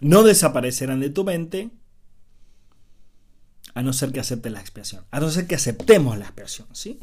No 0.00 0.22
desaparecerán 0.22 1.00
de 1.00 1.10
tu 1.10 1.24
mente 1.24 1.70
a 3.74 3.82
no 3.82 3.92
ser 3.92 4.12
que 4.12 4.20
aceptes 4.20 4.52
la 4.52 4.60
expiación, 4.60 5.04
a 5.10 5.20
no 5.20 5.30
ser 5.30 5.46
que 5.46 5.54
aceptemos 5.54 6.18
la 6.18 6.24
expiación, 6.24 6.68
¿sí? 6.72 6.98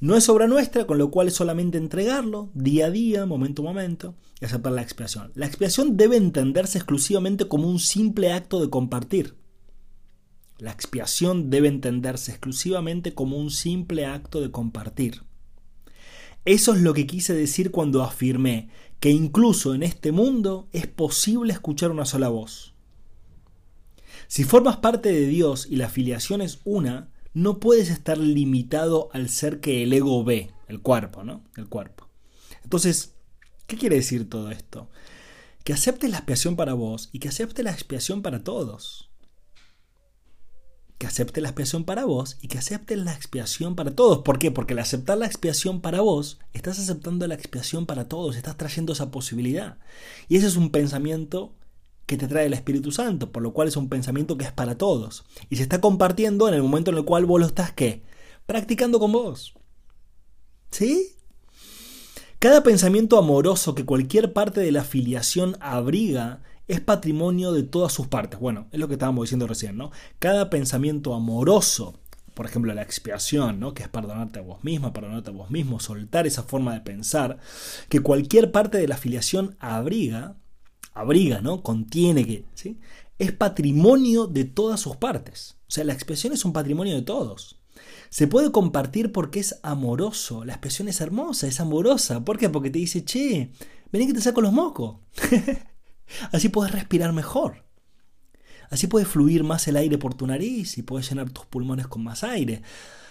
No 0.00 0.16
es 0.16 0.28
obra 0.28 0.46
nuestra, 0.46 0.86
con 0.86 0.98
lo 0.98 1.10
cual 1.10 1.28
es 1.28 1.34
solamente 1.34 1.78
entregarlo 1.78 2.50
día 2.54 2.86
a 2.86 2.90
día, 2.90 3.26
momento 3.26 3.62
a 3.62 3.66
momento, 3.66 4.16
y 4.40 4.44
aceptar 4.44 4.72
la 4.72 4.82
expiación. 4.82 5.30
La 5.34 5.46
expiación 5.46 5.96
debe 5.96 6.16
entenderse 6.16 6.78
exclusivamente 6.78 7.46
como 7.46 7.68
un 7.68 7.78
simple 7.78 8.32
acto 8.32 8.60
de 8.60 8.68
compartir. 8.68 9.36
La 10.58 10.72
expiación 10.72 11.50
debe 11.50 11.68
entenderse 11.68 12.32
exclusivamente 12.32 13.14
como 13.14 13.36
un 13.36 13.50
simple 13.50 14.06
acto 14.06 14.40
de 14.40 14.50
compartir. 14.50 15.22
Eso 16.44 16.74
es 16.74 16.80
lo 16.80 16.94
que 16.94 17.06
quise 17.06 17.34
decir 17.34 17.70
cuando 17.70 18.02
afirmé 18.02 18.70
que 19.02 19.10
incluso 19.10 19.74
en 19.74 19.82
este 19.82 20.12
mundo 20.12 20.68
es 20.70 20.86
posible 20.86 21.52
escuchar 21.52 21.90
una 21.90 22.04
sola 22.04 22.28
voz. 22.28 22.72
Si 24.28 24.44
formas 24.44 24.76
parte 24.76 25.10
de 25.10 25.26
Dios 25.26 25.66
y 25.68 25.74
la 25.74 25.88
filiación 25.88 26.40
es 26.40 26.60
una, 26.62 27.10
no 27.34 27.58
puedes 27.58 27.90
estar 27.90 28.16
limitado 28.16 29.08
al 29.12 29.28
ser 29.28 29.58
que 29.58 29.82
el 29.82 29.92
ego 29.92 30.22
ve, 30.22 30.52
el 30.68 30.80
cuerpo, 30.82 31.24
¿no? 31.24 31.42
El 31.56 31.66
cuerpo. 31.66 32.08
Entonces, 32.62 33.16
¿qué 33.66 33.76
quiere 33.76 33.96
decir 33.96 34.30
todo 34.30 34.52
esto? 34.52 34.88
Que 35.64 35.72
aceptes 35.72 36.08
la 36.08 36.18
expiación 36.18 36.54
para 36.54 36.74
vos 36.74 37.10
y 37.10 37.18
que 37.18 37.28
aceptes 37.28 37.64
la 37.64 37.72
expiación 37.72 38.22
para 38.22 38.44
todos 38.44 39.10
que 41.02 41.08
acepte 41.08 41.40
la 41.40 41.48
expiación 41.48 41.82
para 41.82 42.04
vos 42.04 42.38
y 42.42 42.46
que 42.46 42.58
acepte 42.58 42.94
la 42.94 43.12
expiación 43.12 43.74
para 43.74 43.90
todos. 43.90 44.18
¿Por 44.18 44.38
qué? 44.38 44.52
Porque 44.52 44.74
al 44.74 44.78
aceptar 44.78 45.18
la 45.18 45.26
expiación 45.26 45.80
para 45.80 46.00
vos, 46.00 46.38
estás 46.52 46.78
aceptando 46.78 47.26
la 47.26 47.34
expiación 47.34 47.86
para 47.86 48.06
todos, 48.06 48.36
estás 48.36 48.56
trayendo 48.56 48.92
esa 48.92 49.10
posibilidad. 49.10 49.78
Y 50.28 50.36
ese 50.36 50.46
es 50.46 50.54
un 50.54 50.70
pensamiento 50.70 51.56
que 52.06 52.16
te 52.16 52.28
trae 52.28 52.46
el 52.46 52.52
Espíritu 52.52 52.92
Santo, 52.92 53.32
por 53.32 53.42
lo 53.42 53.52
cual 53.52 53.66
es 53.66 53.76
un 53.76 53.88
pensamiento 53.88 54.38
que 54.38 54.44
es 54.44 54.52
para 54.52 54.78
todos. 54.78 55.24
Y 55.50 55.56
se 55.56 55.64
está 55.64 55.80
compartiendo 55.80 56.46
en 56.46 56.54
el 56.54 56.62
momento 56.62 56.92
en 56.92 56.98
el 56.98 57.04
cual 57.04 57.26
vos 57.26 57.40
lo 57.40 57.46
estás. 57.46 57.72
Practicando 58.46 59.00
con 59.00 59.10
vos. 59.10 59.54
¿Sí? 60.70 61.16
Cada 62.38 62.62
pensamiento 62.62 63.18
amoroso 63.18 63.74
que 63.74 63.84
cualquier 63.84 64.32
parte 64.32 64.60
de 64.60 64.70
la 64.70 64.82
afiliación 64.82 65.56
abriga 65.58 66.44
es 66.72 66.80
patrimonio 66.80 67.52
de 67.52 67.62
todas 67.62 67.92
sus 67.92 68.06
partes. 68.06 68.40
Bueno, 68.40 68.66
es 68.72 68.80
lo 68.80 68.88
que 68.88 68.94
estábamos 68.94 69.24
diciendo 69.24 69.46
recién, 69.46 69.76
¿no? 69.76 69.90
Cada 70.18 70.48
pensamiento 70.48 71.14
amoroso, 71.14 72.00
por 72.32 72.46
ejemplo, 72.46 72.72
la 72.72 72.82
expiación, 72.82 73.60
¿no? 73.60 73.74
Que 73.74 73.82
es 73.82 73.88
perdonarte 73.90 74.38
a 74.38 74.42
vos 74.42 74.64
misma, 74.64 74.94
perdonarte 74.94 75.30
a 75.30 75.34
vos 75.34 75.50
mismo, 75.50 75.80
soltar 75.80 76.26
esa 76.26 76.44
forma 76.44 76.72
de 76.72 76.80
pensar, 76.80 77.38
que 77.90 78.00
cualquier 78.00 78.52
parte 78.52 78.78
de 78.78 78.88
la 78.88 78.94
afiliación 78.94 79.54
abriga, 79.60 80.36
abriga, 80.94 81.42
¿no? 81.42 81.62
Contiene 81.62 82.24
que, 82.24 82.46
¿sí? 82.54 82.80
Es 83.18 83.32
patrimonio 83.32 84.26
de 84.26 84.44
todas 84.44 84.80
sus 84.80 84.96
partes. 84.96 85.58
O 85.68 85.70
sea, 85.72 85.84
la 85.84 85.92
expiación 85.92 86.32
es 86.32 86.44
un 86.46 86.54
patrimonio 86.54 86.94
de 86.94 87.02
todos. 87.02 87.60
Se 88.08 88.26
puede 88.28 88.50
compartir 88.50 89.12
porque 89.12 89.40
es 89.40 89.58
amoroso. 89.62 90.44
La 90.46 90.54
expresión 90.54 90.88
es 90.88 91.02
hermosa, 91.02 91.46
es 91.46 91.60
amorosa. 91.60 92.24
¿Por 92.24 92.38
qué? 92.38 92.48
Porque 92.48 92.70
te 92.70 92.78
dice, 92.78 93.04
che, 93.04 93.52
vení 93.90 94.06
que 94.06 94.14
te 94.14 94.20
saco 94.22 94.40
los 94.40 94.52
mocos. 94.52 94.96
Así 96.32 96.48
puedes 96.48 96.72
respirar 96.72 97.12
mejor. 97.12 97.64
Así 98.70 98.86
puede 98.86 99.04
fluir 99.04 99.44
más 99.44 99.68
el 99.68 99.76
aire 99.76 99.98
por 99.98 100.14
tu 100.14 100.26
nariz 100.26 100.78
y 100.78 100.82
puedes 100.82 101.08
llenar 101.08 101.30
tus 101.30 101.44
pulmones 101.46 101.88
con 101.88 102.02
más 102.02 102.24
aire. 102.24 102.62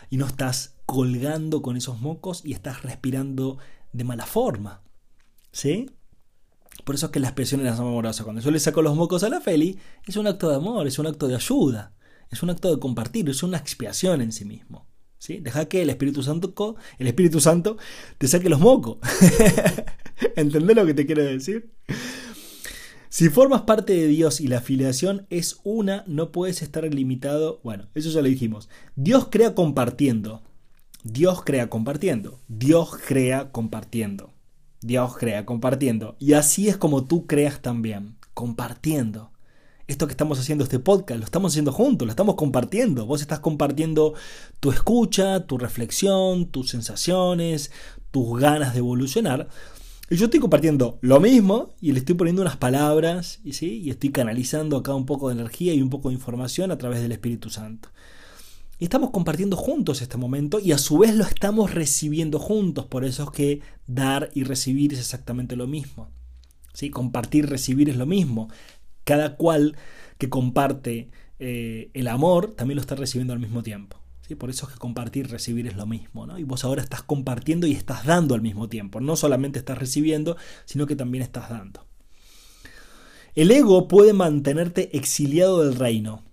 Y 0.09 0.17
no 0.17 0.25
estás 0.25 0.75
colgando 0.85 1.61
con 1.61 1.77
esos 1.77 2.01
mocos 2.01 2.41
y 2.43 2.53
estás 2.53 2.81
respirando 2.81 3.59
de 3.93 4.03
mala 4.03 4.25
forma. 4.25 4.81
¿Sí? 5.51 5.89
Por 6.83 6.95
eso 6.95 7.07
es 7.07 7.11
que 7.11 7.19
la 7.19 7.27
expresión 7.27 7.65
es 7.65 7.79
amorosa. 7.79 8.23
Cuando 8.23 8.41
yo 8.41 8.51
le 8.51 8.59
saco 8.59 8.81
los 8.81 8.95
mocos 8.95 9.23
a 9.23 9.29
la 9.29 9.41
Feli, 9.41 9.77
es 10.07 10.15
un 10.15 10.27
acto 10.27 10.49
de 10.49 10.55
amor, 10.55 10.87
es 10.87 10.97
un 10.99 11.07
acto 11.07 11.27
de 11.27 11.35
ayuda, 11.35 11.93
es 12.29 12.41
un 12.41 12.49
acto 12.49 12.73
de 12.73 12.79
compartir, 12.79 13.29
es 13.29 13.43
una 13.43 13.57
expiación 13.57 14.21
en 14.21 14.31
sí 14.31 14.45
mismo. 14.45 14.87
¿Sí? 15.19 15.37
Deja 15.39 15.65
que 15.65 15.83
el 15.83 15.91
Espíritu 15.91 16.23
Santo, 16.23 16.75
el 16.97 17.07
Espíritu 17.07 17.39
Santo 17.39 17.77
te 18.17 18.27
saque 18.27 18.49
los 18.49 18.59
mocos. 18.59 18.97
¿Entendés 20.35 20.75
lo 20.75 20.85
que 20.87 20.95
te 20.95 21.05
quiero 21.05 21.23
decir? 21.23 21.71
Si 23.13 23.27
formas 23.27 23.63
parte 23.63 23.91
de 23.91 24.07
Dios 24.07 24.39
y 24.39 24.47
la 24.47 24.59
afiliación 24.59 25.27
es 25.29 25.59
una, 25.65 26.05
no 26.07 26.31
puedes 26.31 26.61
estar 26.61 26.85
limitado. 26.85 27.59
Bueno, 27.61 27.89
eso 27.93 28.09
ya 28.09 28.21
lo 28.21 28.29
dijimos. 28.29 28.69
Dios 28.95 29.27
crea 29.29 29.53
compartiendo. 29.53 30.43
Dios 31.03 31.43
crea 31.43 31.69
compartiendo. 31.69 32.39
Dios 32.47 32.91
crea 33.05 33.51
compartiendo. 33.51 34.31
Dios 34.79 35.17
crea 35.17 35.45
compartiendo. 35.45 36.15
Y 36.19 36.33
así 36.33 36.69
es 36.69 36.77
como 36.77 37.03
tú 37.03 37.27
creas 37.27 37.61
también, 37.61 38.15
compartiendo. 38.33 39.31
Esto 39.87 40.07
que 40.07 40.11
estamos 40.11 40.39
haciendo, 40.39 40.63
este 40.63 40.79
podcast, 40.79 41.19
lo 41.19 41.25
estamos 41.25 41.51
haciendo 41.51 41.73
juntos, 41.73 42.05
lo 42.05 42.11
estamos 42.11 42.35
compartiendo. 42.35 43.05
Vos 43.05 43.19
estás 43.19 43.41
compartiendo 43.41 44.13
tu 44.61 44.71
escucha, 44.71 45.45
tu 45.47 45.57
reflexión, 45.57 46.45
tus 46.45 46.69
sensaciones, 46.69 47.71
tus 48.11 48.39
ganas 48.39 48.71
de 48.71 48.79
evolucionar 48.79 49.49
yo 50.17 50.25
estoy 50.25 50.39
compartiendo 50.39 50.99
lo 51.01 51.19
mismo 51.19 51.73
y 51.79 51.93
le 51.93 51.99
estoy 51.99 52.15
poniendo 52.15 52.41
unas 52.41 52.57
palabras 52.57 53.39
y, 53.43 53.53
¿sí? 53.53 53.81
y 53.81 53.91
estoy 53.91 54.11
canalizando 54.11 54.77
acá 54.77 54.93
un 54.93 55.05
poco 55.05 55.29
de 55.29 55.35
energía 55.35 55.73
y 55.73 55.81
un 55.81 55.89
poco 55.89 56.09
de 56.09 56.15
información 56.15 56.71
a 56.71 56.77
través 56.77 57.01
del 57.01 57.13
Espíritu 57.13 57.49
Santo. 57.49 57.89
Y 58.77 58.85
estamos 58.85 59.11
compartiendo 59.11 59.55
juntos 59.55 60.01
este 60.01 60.17
momento 60.17 60.59
y 60.59 60.71
a 60.71 60.79
su 60.79 60.97
vez 60.97 61.15
lo 61.15 61.23
estamos 61.23 61.73
recibiendo 61.73 62.39
juntos. 62.39 62.87
Por 62.87 63.05
eso 63.05 63.23
es 63.23 63.29
que 63.29 63.61
dar 63.85 64.31
y 64.33 64.43
recibir 64.43 64.91
es 64.91 64.99
exactamente 64.99 65.55
lo 65.55 65.67
mismo. 65.67 66.09
¿Sí? 66.73 66.89
Compartir, 66.89 67.47
recibir 67.47 67.89
es 67.89 67.95
lo 67.95 68.07
mismo. 68.07 68.49
Cada 69.03 69.35
cual 69.37 69.77
que 70.17 70.29
comparte 70.29 71.09
eh, 71.37 71.91
el 71.93 72.07
amor 72.07 72.53
también 72.55 72.77
lo 72.77 72.81
está 72.81 72.95
recibiendo 72.95 73.33
al 73.33 73.39
mismo 73.39 73.61
tiempo. 73.61 74.00
Por 74.37 74.49
eso 74.49 74.65
es 74.65 74.73
que 74.73 74.79
compartir 74.79 75.29
recibir 75.29 75.67
es 75.67 75.75
lo 75.75 75.85
mismo, 75.85 76.25
¿no? 76.25 76.39
Y 76.39 76.43
vos 76.43 76.63
ahora 76.63 76.81
estás 76.81 77.03
compartiendo 77.03 77.67
y 77.67 77.73
estás 77.73 78.05
dando 78.05 78.33
al 78.33 78.41
mismo 78.41 78.69
tiempo. 78.69 79.01
No 79.01 79.15
solamente 79.15 79.59
estás 79.59 79.77
recibiendo, 79.77 80.37
sino 80.65 80.87
que 80.87 80.95
también 80.95 81.21
estás 81.21 81.49
dando. 81.49 81.85
El 83.35 83.51
ego 83.51 83.87
puede 83.87 84.13
mantenerte 84.13 84.95
exiliado 84.97 85.63
del 85.63 85.75
reino. 85.75 86.23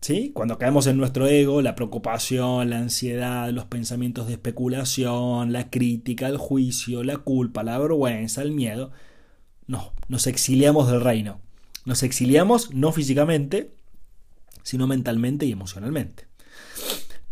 ¿Sí? 0.00 0.30
Cuando 0.32 0.58
caemos 0.58 0.86
en 0.86 0.96
nuestro 0.96 1.26
ego, 1.26 1.60
la 1.60 1.74
preocupación, 1.74 2.70
la 2.70 2.78
ansiedad, 2.78 3.50
los 3.50 3.64
pensamientos 3.64 4.28
de 4.28 4.34
especulación, 4.34 5.52
la 5.52 5.70
crítica, 5.70 6.28
el 6.28 6.36
juicio, 6.36 7.02
la 7.02 7.16
culpa, 7.16 7.64
la 7.64 7.78
vergüenza, 7.78 8.42
el 8.42 8.52
miedo, 8.52 8.92
no, 9.66 9.92
nos 10.06 10.28
exiliamos 10.28 10.88
del 10.88 11.00
reino. 11.00 11.40
Nos 11.84 12.04
exiliamos 12.04 12.72
no 12.72 12.92
físicamente, 12.92 13.72
sino 14.62 14.86
mentalmente 14.86 15.46
y 15.46 15.52
emocionalmente. 15.52 16.28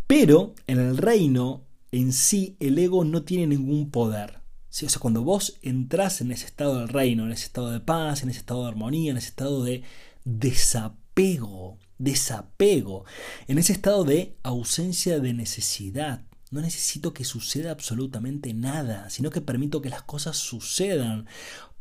Pero 0.06 0.54
en 0.66 0.78
el 0.78 0.96
reino 0.96 1.64
en 1.90 2.12
sí 2.12 2.56
el 2.60 2.78
ego 2.78 3.04
no 3.04 3.22
tiene 3.22 3.46
ningún 3.46 3.90
poder. 3.90 4.38
O 4.38 4.88
sea, 4.88 4.88
cuando 5.00 5.22
vos 5.22 5.58
entras 5.62 6.20
en 6.20 6.32
ese 6.32 6.46
estado 6.46 6.78
del 6.78 6.88
reino, 6.88 7.24
en 7.24 7.32
ese 7.32 7.46
estado 7.46 7.70
de 7.70 7.80
paz, 7.80 8.22
en 8.22 8.28
ese 8.28 8.40
estado 8.40 8.62
de 8.62 8.68
armonía, 8.68 9.10
en 9.10 9.16
ese 9.16 9.28
estado 9.28 9.64
de 9.64 9.82
desapego, 10.24 11.78
desapego, 11.98 13.04
en 13.48 13.58
ese 13.58 13.72
estado 13.72 14.04
de 14.04 14.36
ausencia 14.42 15.18
de 15.18 15.32
necesidad, 15.32 16.22
no 16.50 16.60
necesito 16.60 17.12
que 17.12 17.24
suceda 17.24 17.72
absolutamente 17.72 18.54
nada, 18.54 19.10
sino 19.10 19.30
que 19.30 19.40
permito 19.40 19.82
que 19.82 19.90
las 19.90 20.02
cosas 20.02 20.36
sucedan, 20.36 21.26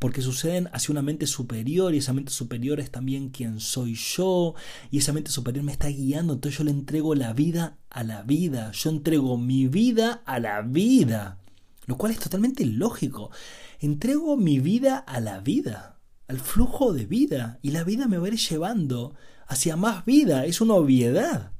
porque 0.00 0.22
suceden 0.22 0.68
hacia 0.72 0.92
una 0.92 1.02
mente 1.02 1.26
superior 1.28 1.94
y 1.94 1.98
esa 1.98 2.12
mente 2.12 2.32
superior 2.32 2.80
es 2.80 2.90
también 2.90 3.28
quien 3.28 3.60
soy 3.60 3.94
yo 3.94 4.54
y 4.90 4.98
esa 4.98 5.12
mente 5.12 5.30
superior 5.30 5.64
me 5.64 5.72
está 5.72 5.88
guiando, 5.88 6.34
entonces 6.34 6.58
yo 6.58 6.64
le 6.64 6.72
entrego 6.72 7.14
la 7.14 7.32
vida 7.32 7.78
a 7.90 8.02
la 8.02 8.22
vida, 8.22 8.72
yo 8.72 8.90
entrego 8.90 9.38
mi 9.38 9.68
vida 9.68 10.22
a 10.26 10.40
la 10.40 10.62
vida, 10.62 11.38
lo 11.86 11.96
cual 11.96 12.12
es 12.12 12.18
totalmente 12.18 12.66
lógico. 12.66 13.30
Entrego 13.78 14.36
mi 14.36 14.58
vida 14.58 14.98
a 14.98 15.20
la 15.20 15.38
vida, 15.38 16.00
al 16.26 16.40
flujo 16.40 16.92
de 16.92 17.06
vida 17.06 17.60
y 17.62 17.70
la 17.70 17.84
vida 17.84 18.08
me 18.08 18.18
va 18.18 18.26
a 18.26 18.30
ir 18.30 18.36
llevando 18.36 19.14
hacia 19.46 19.76
más 19.76 20.04
vida, 20.04 20.44
es 20.44 20.60
una 20.60 20.74
obviedad. 20.74 21.55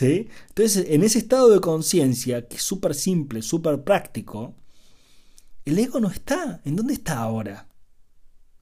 Entonces, 0.00 0.86
en 0.88 1.02
ese 1.02 1.18
estado 1.18 1.50
de 1.50 1.60
conciencia, 1.60 2.48
que 2.48 2.56
es 2.56 2.62
súper 2.62 2.94
simple, 2.94 3.42
súper 3.42 3.82
práctico, 3.82 4.54
el 5.64 5.78
ego 5.78 6.00
no 6.00 6.08
está. 6.08 6.60
¿En 6.64 6.76
dónde 6.76 6.94
está 6.94 7.18
ahora? 7.18 7.68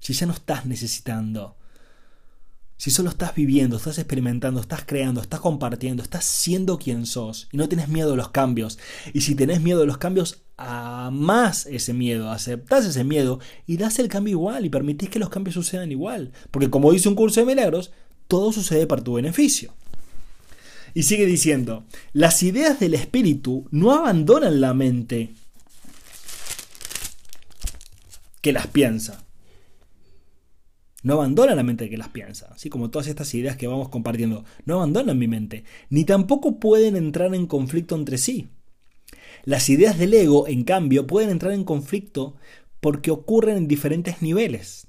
Si 0.00 0.12
ya 0.12 0.26
no 0.26 0.32
estás 0.32 0.66
necesitando. 0.66 1.56
Si 2.76 2.90
solo 2.90 3.10
estás 3.10 3.34
viviendo, 3.34 3.76
estás 3.76 3.98
experimentando, 3.98 4.60
estás 4.60 4.84
creando, 4.86 5.20
estás 5.20 5.40
compartiendo, 5.40 6.02
estás 6.02 6.24
siendo 6.24 6.78
quien 6.78 7.04
sos 7.04 7.48
y 7.52 7.58
no 7.58 7.68
tienes 7.68 7.88
miedo 7.88 8.14
a 8.14 8.16
los 8.16 8.30
cambios. 8.30 8.78
Y 9.12 9.20
si 9.20 9.34
tenés 9.34 9.60
miedo 9.60 9.82
a 9.82 9.86
los 9.86 9.98
cambios, 9.98 10.42
amás 10.56 11.66
ese 11.66 11.92
miedo, 11.92 12.30
aceptás 12.30 12.86
ese 12.86 13.04
miedo 13.04 13.38
y 13.66 13.76
das 13.76 13.98
el 13.98 14.08
cambio 14.08 14.32
igual 14.32 14.64
y 14.64 14.70
permitís 14.70 15.10
que 15.10 15.18
los 15.18 15.28
cambios 15.28 15.54
sucedan 15.54 15.92
igual. 15.92 16.32
Porque 16.50 16.70
como 16.70 16.90
dice 16.90 17.10
un 17.10 17.16
curso 17.16 17.40
de 17.40 17.46
milagros, 17.46 17.92
todo 18.28 18.50
sucede 18.50 18.86
para 18.86 19.04
tu 19.04 19.12
beneficio. 19.14 19.74
Y 20.94 21.04
sigue 21.04 21.26
diciendo, 21.26 21.84
las 22.12 22.42
ideas 22.42 22.80
del 22.80 22.94
espíritu 22.94 23.66
no 23.70 23.92
abandonan 23.92 24.60
la 24.60 24.74
mente 24.74 25.30
que 28.40 28.52
las 28.52 28.66
piensa 28.66 29.24
no 31.02 31.14
abandona 31.14 31.54
la 31.54 31.62
mente 31.62 31.88
que 31.88 31.96
las 31.96 32.08
piensa, 32.08 32.48
así 32.52 32.68
como 32.68 32.90
todas 32.90 33.08
estas 33.08 33.32
ideas 33.34 33.56
que 33.56 33.66
vamos 33.66 33.88
compartiendo, 33.88 34.44
no 34.64 34.76
abandonan 34.76 35.18
mi 35.18 35.28
mente, 35.28 35.64
ni 35.88 36.04
tampoco 36.04 36.60
pueden 36.60 36.96
entrar 36.96 37.34
en 37.34 37.46
conflicto 37.46 37.94
entre 37.94 38.18
sí. 38.18 38.48
Las 39.44 39.70
ideas 39.70 39.98
del 39.98 40.12
ego, 40.12 40.46
en 40.46 40.64
cambio, 40.64 41.06
pueden 41.06 41.30
entrar 41.30 41.52
en 41.52 41.64
conflicto 41.64 42.36
porque 42.80 43.10
ocurren 43.10 43.56
en 43.56 43.68
diferentes 43.68 44.20
niveles. 44.20 44.86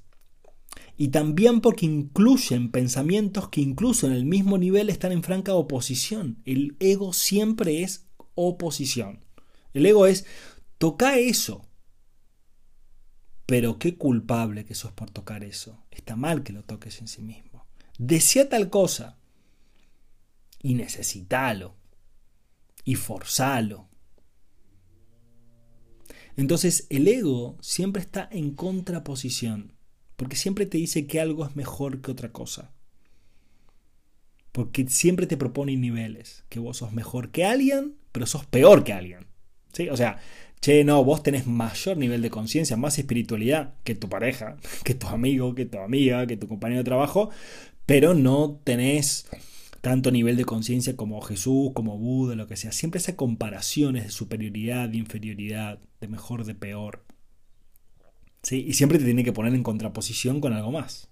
Y 1.02 1.08
también 1.08 1.60
porque 1.60 1.84
incluyen 1.84 2.70
pensamientos 2.70 3.48
que 3.48 3.60
incluso 3.60 4.06
en 4.06 4.12
el 4.12 4.24
mismo 4.24 4.56
nivel 4.56 4.88
están 4.88 5.10
en 5.10 5.24
franca 5.24 5.52
oposición. 5.52 6.40
El 6.44 6.76
ego 6.78 7.12
siempre 7.12 7.82
es 7.82 8.06
oposición. 8.36 9.24
El 9.74 9.84
ego 9.84 10.06
es, 10.06 10.26
toca 10.78 11.18
eso, 11.18 11.68
pero 13.46 13.80
qué 13.80 13.96
culpable 13.96 14.64
que 14.64 14.76
sos 14.76 14.92
por 14.92 15.10
tocar 15.10 15.42
eso. 15.42 15.84
Está 15.90 16.14
mal 16.14 16.44
que 16.44 16.52
lo 16.52 16.62
toques 16.62 17.00
en 17.00 17.08
sí 17.08 17.20
mismo. 17.20 17.66
Desea 17.98 18.48
tal 18.48 18.70
cosa 18.70 19.18
y 20.60 20.74
necesitalo 20.74 21.74
y 22.84 22.94
forzalo. 22.94 23.88
Entonces 26.36 26.86
el 26.90 27.08
ego 27.08 27.58
siempre 27.60 28.02
está 28.02 28.28
en 28.30 28.54
contraposición, 28.54 29.74
porque 30.16 30.36
siempre 30.36 30.66
te 30.66 30.78
dice 30.78 31.06
que 31.06 31.20
algo 31.20 31.44
es 31.46 31.56
mejor 31.56 32.00
que 32.00 32.10
otra 32.10 32.32
cosa. 32.32 32.72
Porque 34.52 34.86
siempre 34.88 35.26
te 35.26 35.36
propone 35.36 35.76
niveles, 35.76 36.44
que 36.48 36.60
vos 36.60 36.78
sos 36.78 36.92
mejor 36.92 37.30
que 37.30 37.44
alguien, 37.44 37.96
pero 38.12 38.26
sos 38.26 38.44
peor 38.46 38.84
que 38.84 38.92
alguien. 38.92 39.26
¿Sí? 39.72 39.88
O 39.88 39.96
sea, 39.96 40.18
che, 40.60 40.84
no, 40.84 41.02
vos 41.04 41.22
tenés 41.22 41.46
mayor 41.46 41.96
nivel 41.96 42.22
de 42.22 42.30
conciencia, 42.30 42.76
más 42.76 42.98
espiritualidad 42.98 43.74
que 43.84 43.94
tu 43.94 44.08
pareja, 44.08 44.56
que 44.84 44.94
tu 44.94 45.08
amigo, 45.08 45.54
que 45.54 45.66
tu 45.66 45.78
amiga, 45.78 46.26
que 46.26 46.36
tu 46.36 46.48
compañero 46.48 46.80
de 46.80 46.84
trabajo, 46.84 47.30
pero 47.86 48.14
no 48.14 48.60
tenés 48.64 49.26
tanto 49.80 50.12
nivel 50.12 50.36
de 50.36 50.44
conciencia 50.44 50.96
como 50.96 51.20
Jesús, 51.20 51.72
como 51.74 51.98
Buda, 51.98 52.36
lo 52.36 52.46
que 52.46 52.56
sea. 52.56 52.70
Siempre 52.70 52.98
esas 52.98 53.16
comparaciones 53.16 54.04
de 54.04 54.10
superioridad, 54.10 54.88
de 54.88 54.98
inferioridad, 54.98 55.80
de 56.00 56.08
mejor, 56.08 56.44
de 56.44 56.54
peor. 56.54 57.04
¿Sí? 58.42 58.64
Y 58.66 58.74
siempre 58.74 58.98
te 58.98 59.04
tiene 59.04 59.24
que 59.24 59.32
poner 59.32 59.54
en 59.54 59.62
contraposición 59.62 60.40
con 60.40 60.52
algo 60.52 60.72
más. 60.72 61.08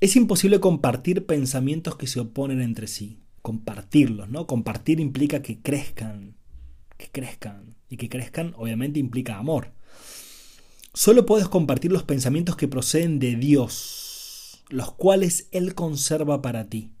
Es 0.00 0.16
imposible 0.16 0.60
compartir 0.60 1.26
pensamientos 1.26 1.96
que 1.96 2.06
se 2.06 2.20
oponen 2.20 2.60
entre 2.60 2.86
sí 2.86 3.18
compartirlos, 3.48 4.28
¿no? 4.28 4.46
Compartir 4.46 5.00
implica 5.00 5.40
que 5.40 5.60
crezcan, 5.60 6.36
que 6.96 7.08
crezcan. 7.10 7.76
Y 7.88 7.96
que 7.96 8.10
crezcan 8.10 8.52
obviamente 8.58 8.98
implica 8.98 9.38
amor. 9.38 9.72
Solo 10.92 11.24
puedes 11.24 11.48
compartir 11.48 11.90
los 11.90 12.02
pensamientos 12.02 12.56
que 12.56 12.68
proceden 12.68 13.18
de 13.18 13.36
Dios, 13.36 14.62
los 14.68 14.92
cuales 14.92 15.48
Él 15.52 15.74
conserva 15.74 16.42
para 16.42 16.68
ti. 16.68 16.92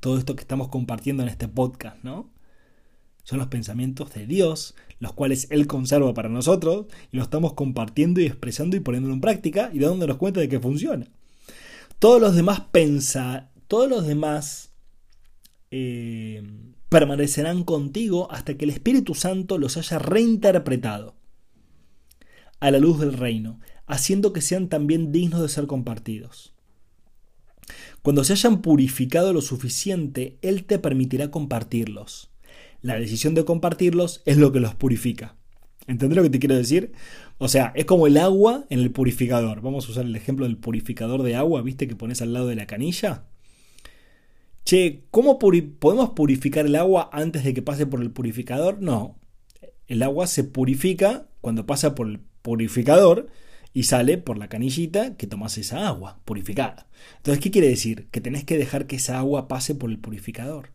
Todo 0.00 0.18
esto 0.18 0.36
que 0.36 0.42
estamos 0.42 0.68
compartiendo 0.68 1.22
en 1.22 1.30
este 1.30 1.48
podcast, 1.48 2.04
¿no? 2.04 2.30
Son 3.22 3.38
los 3.38 3.48
pensamientos 3.48 4.12
de 4.14 4.26
Dios, 4.26 4.74
los 4.98 5.12
cuales 5.12 5.46
Él 5.50 5.66
conserva 5.66 6.12
para 6.14 6.28
nosotros, 6.28 6.86
y 7.10 7.16
lo 7.16 7.22
estamos 7.22 7.54
compartiendo 7.54 8.20
y 8.20 8.26
expresando 8.26 8.76
y 8.76 8.80
poniéndolo 8.80 9.14
en 9.14 9.20
práctica 9.20 9.70
y 9.72 9.78
dándonos 9.78 10.16
cuenta 10.16 10.40
de 10.40 10.48
que 10.48 10.60
funciona. 10.60 11.06
Todos 11.98 12.20
los 12.20 12.34
demás 12.34 12.60
pensa, 12.72 13.50
todos 13.68 13.88
los 13.88 14.06
demás 14.06 14.72
eh, 15.70 16.42
permanecerán 16.88 17.62
contigo 17.62 18.30
hasta 18.30 18.56
que 18.58 18.64
el 18.64 18.70
Espíritu 18.70 19.14
Santo 19.14 19.56
los 19.56 19.76
haya 19.76 19.98
reinterpretado 19.98 21.14
a 22.58 22.70
la 22.70 22.78
luz 22.78 23.00
del 23.00 23.12
reino, 23.12 23.60
haciendo 23.86 24.32
que 24.32 24.40
sean 24.40 24.68
también 24.68 25.12
dignos 25.12 25.40
de 25.40 25.48
ser 25.48 25.66
compartidos. 25.66 26.54
Cuando 28.02 28.24
se 28.24 28.32
hayan 28.32 28.62
purificado 28.62 29.32
lo 29.32 29.40
suficiente, 29.40 30.38
Él 30.42 30.64
te 30.64 30.80
permitirá 30.80 31.30
compartirlos. 31.30 32.31
La 32.82 32.98
decisión 32.98 33.34
de 33.34 33.44
compartirlos 33.44 34.22
es 34.26 34.36
lo 34.36 34.52
que 34.52 34.60
los 34.60 34.74
purifica. 34.74 35.36
¿Entendés 35.86 36.16
lo 36.16 36.22
que 36.22 36.30
te 36.30 36.38
quiero 36.38 36.56
decir? 36.56 36.92
O 37.38 37.48
sea, 37.48 37.72
es 37.74 37.84
como 37.84 38.06
el 38.06 38.16
agua 38.16 38.64
en 38.70 38.80
el 38.80 38.90
purificador. 38.90 39.60
Vamos 39.62 39.86
a 39.86 39.92
usar 39.92 40.04
el 40.04 40.14
ejemplo 40.14 40.46
del 40.46 40.56
purificador 40.56 41.22
de 41.22 41.36
agua, 41.36 41.62
¿viste? 41.62 41.88
Que 41.88 41.96
pones 41.96 42.22
al 42.22 42.32
lado 42.32 42.48
de 42.48 42.56
la 42.56 42.66
canilla. 42.66 43.24
Che, 44.64 45.04
¿cómo 45.10 45.38
podemos 45.38 46.10
purificar 46.10 46.66
el 46.66 46.76
agua 46.76 47.10
antes 47.12 47.44
de 47.44 47.54
que 47.54 47.62
pase 47.62 47.86
por 47.86 48.00
el 48.00 48.10
purificador? 48.10 48.80
No. 48.80 49.18
El 49.86 50.02
agua 50.02 50.26
se 50.26 50.44
purifica 50.44 51.28
cuando 51.40 51.66
pasa 51.66 51.94
por 51.94 52.08
el 52.08 52.20
purificador 52.42 53.28
y 53.72 53.84
sale 53.84 54.18
por 54.18 54.38
la 54.38 54.48
canillita 54.48 55.16
que 55.16 55.26
tomas 55.26 55.58
esa 55.58 55.88
agua 55.88 56.20
purificada. 56.24 56.88
Entonces, 57.18 57.42
¿qué 57.42 57.50
quiere 57.50 57.68
decir? 57.68 58.08
Que 58.10 58.20
tenés 58.20 58.44
que 58.44 58.56
dejar 58.56 58.86
que 58.86 58.96
esa 58.96 59.18
agua 59.18 59.48
pase 59.48 59.74
por 59.74 59.90
el 59.90 59.98
purificador. 59.98 60.70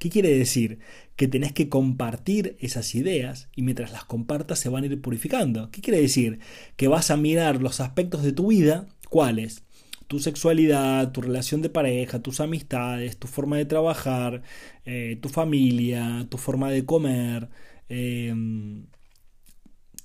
¿Qué 0.00 0.10
quiere 0.10 0.36
decir? 0.36 0.80
Que 1.14 1.28
tenés 1.28 1.52
que 1.52 1.68
compartir 1.68 2.56
esas 2.58 2.94
ideas 2.94 3.50
y 3.54 3.62
mientras 3.62 3.92
las 3.92 4.04
compartas 4.04 4.58
se 4.58 4.70
van 4.70 4.84
a 4.84 4.86
ir 4.86 5.00
purificando. 5.02 5.70
¿Qué 5.70 5.82
quiere 5.82 6.00
decir? 6.00 6.40
Que 6.76 6.88
vas 6.88 7.10
a 7.10 7.18
mirar 7.18 7.60
los 7.62 7.80
aspectos 7.80 8.22
de 8.24 8.32
tu 8.32 8.48
vida, 8.48 8.88
¿cuáles? 9.10 9.64
tu 10.10 10.18
sexualidad, 10.18 11.12
tu 11.12 11.22
relación 11.22 11.62
de 11.62 11.70
pareja, 11.70 12.20
tus 12.20 12.40
amistades, 12.40 13.16
tu 13.16 13.28
forma 13.28 13.58
de 13.58 13.64
trabajar, 13.66 14.42
eh, 14.84 15.16
tu 15.22 15.28
familia, 15.28 16.26
tu 16.28 16.36
forma 16.36 16.70
de 16.70 16.84
comer, 16.84 17.48
em, 17.88 18.86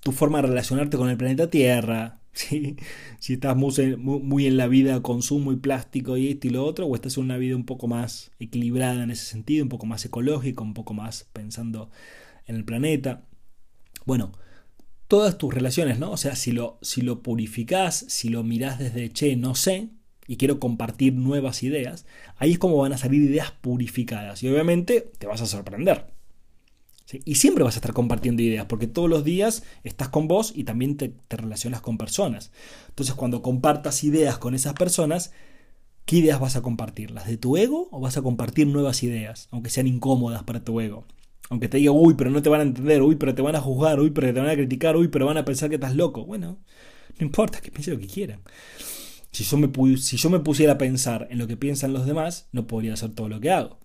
tu 0.01 0.11
forma 0.11 0.41
de 0.41 0.49
relacionarte 0.49 0.97
con 0.97 1.09
el 1.09 1.17
planeta 1.17 1.49
Tierra. 1.49 2.21
Si 2.35 3.33
estás 3.33 3.55
muy, 3.55 3.95
muy, 3.97 4.45
en 4.45 4.57
la 4.57 4.67
vida 4.67 5.01
consumo 5.01 5.51
y 5.51 5.55
plástico 5.55 6.17
y 6.17 6.29
esto 6.29 6.47
y 6.47 6.49
lo 6.51 6.65
otro, 6.65 6.85
o 6.85 6.95
estás 6.95 7.17
en 7.17 7.23
una 7.23 7.37
vida 7.37 7.55
un 7.55 7.65
poco 7.65 7.87
más 7.87 8.31
equilibrada 8.39 9.03
en 9.03 9.11
ese 9.11 9.25
sentido, 9.25 9.63
un 9.63 9.69
poco 9.69 9.85
más 9.85 10.05
ecológica, 10.05 10.61
un 10.61 10.73
poco 10.73 10.93
más 10.93 11.27
pensando 11.33 11.89
en 12.45 12.55
el 12.55 12.65
planeta. 12.65 13.25
Bueno, 14.05 14.33
todas 15.07 15.37
tus 15.37 15.53
relaciones, 15.53 15.99
¿no? 15.99 16.11
O 16.11 16.17
sea, 16.17 16.35
si 16.35 16.51
lo, 16.51 16.77
si 16.81 17.01
lo 17.01 17.21
purificás, 17.21 18.05
si 18.09 18.29
lo 18.29 18.43
mirás 18.43 18.79
desde, 18.79 19.11
che, 19.11 19.35
no 19.35 19.55
sé, 19.55 19.89
y 20.27 20.37
quiero 20.37 20.59
compartir 20.59 21.13
nuevas 21.13 21.63
ideas, 21.63 22.05
ahí 22.37 22.53
es 22.53 22.59
como 22.59 22.77
van 22.77 22.93
a 22.93 22.97
salir 22.97 23.23
ideas 23.23 23.51
purificadas. 23.51 24.43
Y 24.43 24.49
obviamente 24.49 25.11
te 25.17 25.27
vas 25.27 25.41
a 25.41 25.45
sorprender. 25.45 26.14
Y 27.25 27.35
siempre 27.35 27.63
vas 27.63 27.75
a 27.75 27.79
estar 27.79 27.93
compartiendo 27.93 28.41
ideas, 28.41 28.65
porque 28.65 28.87
todos 28.87 29.09
los 29.09 29.23
días 29.23 29.63
estás 29.83 30.09
con 30.09 30.27
vos 30.27 30.51
y 30.55 30.63
también 30.63 30.97
te, 30.97 31.13
relacionas 31.29 31.81
con 31.81 31.97
personas. 31.97 32.51
Entonces, 32.89 33.15
cuando 33.15 33.41
compartas 33.41 34.03
ideas 34.03 34.37
con 34.37 34.55
esas 34.55 34.73
personas, 34.73 35.31
¿qué 36.05 36.17
ideas 36.17 36.39
vas 36.39 36.55
a 36.55 36.61
compartir? 36.61 37.11
¿Las 37.11 37.27
de 37.27 37.37
tu 37.37 37.57
ego 37.57 37.87
o 37.91 37.99
vas 37.99 38.17
a 38.17 38.21
compartir 38.21 38.67
nuevas 38.67 39.03
ideas, 39.03 39.47
aunque 39.51 39.69
sean 39.69 39.87
incómodas 39.87 40.43
para 40.43 40.63
tu 40.63 40.79
ego? 40.79 41.05
Aunque 41.49 41.67
te 41.67 41.77
diga, 41.77 41.91
uy, 41.91 42.15
pero 42.15 42.31
no 42.31 42.41
te 42.41 42.49
van 42.49 42.61
a 42.61 42.63
entender, 42.63 43.01
uy, 43.01 43.15
pero 43.15 43.35
te 43.35 43.41
van 43.41 43.55
a 43.55 43.61
juzgar, 43.61 43.99
uy, 43.99 44.09
pero 44.09 44.33
te 44.33 44.39
van 44.39 44.49
a 44.49 44.55
criticar, 44.55 44.97
uy, 44.97 45.09
pero 45.09 45.25
van 45.27 45.37
a 45.37 45.45
pensar 45.45 45.69
que 45.69 45.75
estás 45.75 45.95
loco. 45.95 46.25
Bueno, 46.25 46.57
no 47.19 47.25
importa, 47.25 47.61
que 47.61 47.71
piensen 47.71 47.93
lo 47.93 47.99
que 47.99 48.07
quieran. 48.07 48.41
Si 49.31 49.43
yo, 49.43 49.57
me, 49.57 49.97
si 49.97 50.17
yo 50.17 50.29
me 50.29 50.39
pusiera 50.39 50.73
a 50.73 50.77
pensar 50.77 51.27
en 51.29 51.37
lo 51.37 51.47
que 51.47 51.57
piensan 51.57 51.93
los 51.93 52.05
demás, 52.05 52.47
no 52.51 52.67
podría 52.67 52.93
hacer 52.93 53.11
todo 53.13 53.29
lo 53.29 53.39
que 53.39 53.51
hago. 53.51 53.79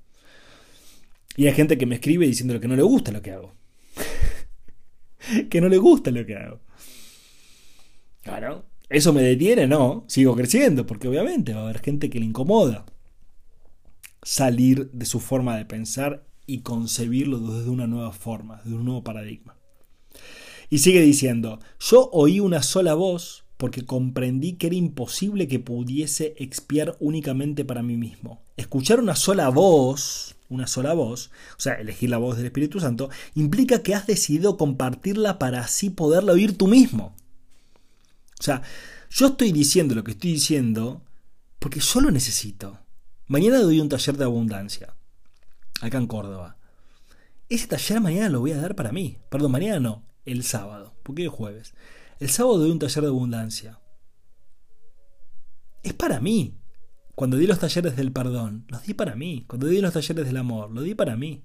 Y 1.41 1.47
hay 1.47 1.55
gente 1.55 1.79
que 1.79 1.87
me 1.87 1.95
escribe 1.95 2.27
diciendo 2.27 2.61
que 2.61 2.69
no 2.69 2.77
le 2.77 2.83
gusta 2.83 3.13
lo 3.13 3.23
que 3.23 3.31
hago. 3.31 3.55
que 5.49 5.63
no 5.63 5.71
le 5.71 5.79
gusta 5.79 6.11
lo 6.11 6.27
que 6.27 6.37
hago. 6.37 6.61
Claro, 8.21 8.67
¿eso 8.91 9.15
me 9.15 9.23
detiene? 9.23 9.67
No, 9.67 10.05
sigo 10.07 10.37
creciendo, 10.37 10.85
porque 10.85 11.09
obviamente 11.09 11.55
va 11.55 11.61
a 11.61 11.63
haber 11.63 11.81
gente 11.81 12.11
que 12.11 12.21
le 12.21 12.27
incomoda 12.27 12.85
salir 14.23 14.91
de 14.91 15.07
su 15.07 15.19
forma 15.19 15.57
de 15.57 15.65
pensar 15.65 16.27
y 16.45 16.61
concebirlo 16.61 17.39
desde 17.39 17.71
una 17.71 17.87
nueva 17.87 18.13
forma, 18.13 18.61
desde 18.63 18.77
un 18.77 18.85
nuevo 18.85 19.03
paradigma. 19.03 19.57
Y 20.69 20.81
sigue 20.81 21.01
diciendo, 21.01 21.59
yo 21.79 22.11
oí 22.13 22.41
una 22.41 22.63
sola 22.63 22.93
voz 22.93 23.45
porque 23.57 23.87
comprendí 23.87 24.59
que 24.59 24.67
era 24.67 24.77
imposible 24.77 25.49
que 25.49 25.59
pudiese 25.59 26.35
expiar 26.37 26.99
únicamente 27.01 27.65
para 27.65 27.83
mí 27.83 27.97
mismo. 27.97 28.43
Escuchar 28.59 29.01
una 29.01 29.17
sola 29.17 29.49
voz, 29.49 30.37
una 30.51 30.67
sola 30.67 30.93
voz, 30.93 31.31
o 31.57 31.61
sea, 31.61 31.75
elegir 31.75 32.11
la 32.11 32.19
voz 32.19 32.37
del 32.37 32.47
Espíritu 32.47 32.81
Santo, 32.81 33.09
implica 33.35 33.83
que 33.83 33.95
has 33.95 34.07
decidido 34.07 34.57
compartirla 34.59 35.39
para 35.39 35.61
así 35.61 35.89
poderla 35.89 36.33
oír 36.33 36.59
tú 36.59 36.67
mismo. 36.67 37.15
O 38.39 38.43
sea, 38.43 38.63
Yo 39.11 39.29
estoy 39.29 39.53
diciendo 39.53 39.95
lo 39.95 40.05
que 40.05 40.13
estoy 40.13 40.33
diciendo 40.33 41.03
porque 41.59 41.81
yo 41.81 42.01
lo 42.01 42.11
necesito. 42.11 42.79
Mañana 43.27 43.59
doy 43.59 43.81
un 43.81 43.89
taller 43.89 44.17
de 44.17 44.25
abundancia, 44.25 44.95
acá 45.81 45.99
en 45.99 46.07
Córdoba. 46.07 46.57
Ese 47.49 47.67
taller 47.67 48.01
mañana 48.01 48.29
lo 48.29 48.41
voy 48.41 48.53
a 48.53 48.61
dar 48.61 48.75
para 48.77 48.93
mí. 48.93 49.19
Perdón, 49.29 49.53
mañana 49.53 49.81
no, 49.81 50.05
el 50.25 50.45
sábado, 50.45 50.95
porque 51.03 51.27
es 51.27 51.31
jueves. 51.31 51.75
El 52.19 52.31
sábado 52.31 52.59
doy 52.59 52.71
un 52.71 52.79
taller 52.79 53.03
de 53.03 53.09
abundancia. 53.09 53.81
Es 55.83 55.93
para 55.93 56.21
mí. 56.21 56.60
Cuando 57.21 57.37
di 57.37 57.47
los 57.47 57.59
talleres 57.59 57.97
del 57.97 58.13
perdón, 58.13 58.65
los 58.69 58.83
di 58.85 58.95
para 58.95 59.15
mí. 59.15 59.45
Cuando 59.47 59.67
di 59.67 59.83
los 59.83 59.93
talleres 59.93 60.25
del 60.25 60.39
amor, 60.39 60.71
lo 60.71 60.81
di 60.81 60.95
para 60.95 61.19
mí. 61.19 61.43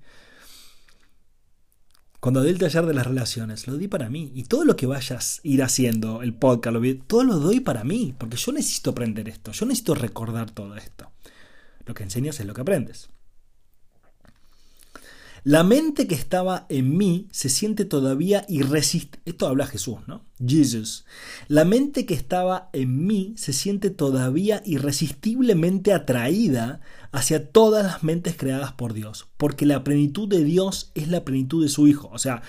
Cuando 2.22 2.42
di 2.44 2.50
el 2.52 2.60
taller 2.60 2.86
de 2.86 2.94
las 2.94 3.06
relaciones, 3.06 3.68
lo 3.68 3.76
di 3.76 3.90
para 3.90 4.10
mí. 4.10 4.32
Y 4.34 4.44
todo 4.44 4.64
lo 4.64 4.78
que 4.78 4.86
vayas 4.86 5.42
a 5.44 5.48
ir 5.50 5.62
haciendo, 5.62 6.22
el 6.22 6.34
podcast, 6.34 6.78
todo 7.08 7.26
lo 7.26 7.40
doy 7.40 7.60
para 7.60 7.84
mí. 7.84 8.16
Porque 8.18 8.38
yo 8.38 8.54
necesito 8.54 8.92
aprender 8.92 9.28
esto. 9.28 9.52
Yo 9.52 9.66
necesito 9.66 9.96
recordar 9.96 10.50
todo 10.50 10.78
esto. 10.78 11.12
Lo 11.86 11.94
que 11.94 12.04
enseñas 12.04 12.40
es 12.40 12.46
lo 12.46 12.54
que 12.54 12.62
aprendes. 12.62 13.10
La 15.46 15.64
mente 15.64 16.08
que 16.08 16.16
estaba 16.16 16.66
en 16.70 16.98
mí 16.98 17.28
se 17.32 17.50
siente 17.50 17.86
todavía 17.86 18.48
irresistible. 18.50 19.22
Esto 19.26 19.46
habla 19.46 19.68
Jesús, 19.68 20.00
¿no? 20.08 20.26
Jesus. 20.44 21.06
La 21.48 21.66
mente 21.66 22.08
que 22.08 22.16
estaba 22.16 22.72
en 22.74 23.06
mí 23.06 23.36
se 23.38 23.54
siente 23.54 23.92
todavía 23.92 24.64
irresistiblemente 24.66 25.94
atraída 25.94 26.82
hacia 27.12 27.52
todas 27.52 27.86
las 27.86 28.02
mentes 28.02 28.36
creadas 28.36 28.74
por 28.74 28.94
Dios. 28.94 29.28
Porque 29.38 29.68
la 29.68 29.84
plenitud 29.84 30.28
de 30.28 30.44
Dios 30.44 30.90
es 30.96 31.10
la 31.10 31.24
plenitud 31.24 31.62
de 31.62 31.70
su 31.70 31.88
Hijo. 31.88 32.10
O 32.12 32.18
sea, 32.18 32.42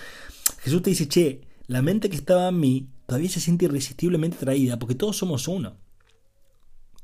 Jesús 0.60 0.80
te 0.80 0.88
dice, 0.88 1.06
che, 1.06 1.42
la 1.66 1.82
mente 1.82 2.08
que 2.08 2.16
estaba 2.16 2.48
en 2.48 2.58
mí 2.58 2.88
todavía 3.04 3.28
se 3.28 3.40
siente 3.40 3.66
irresistiblemente 3.66 4.38
atraída 4.38 4.78
porque 4.78 4.94
todos 4.94 5.18
somos 5.18 5.48
uno. 5.48 5.76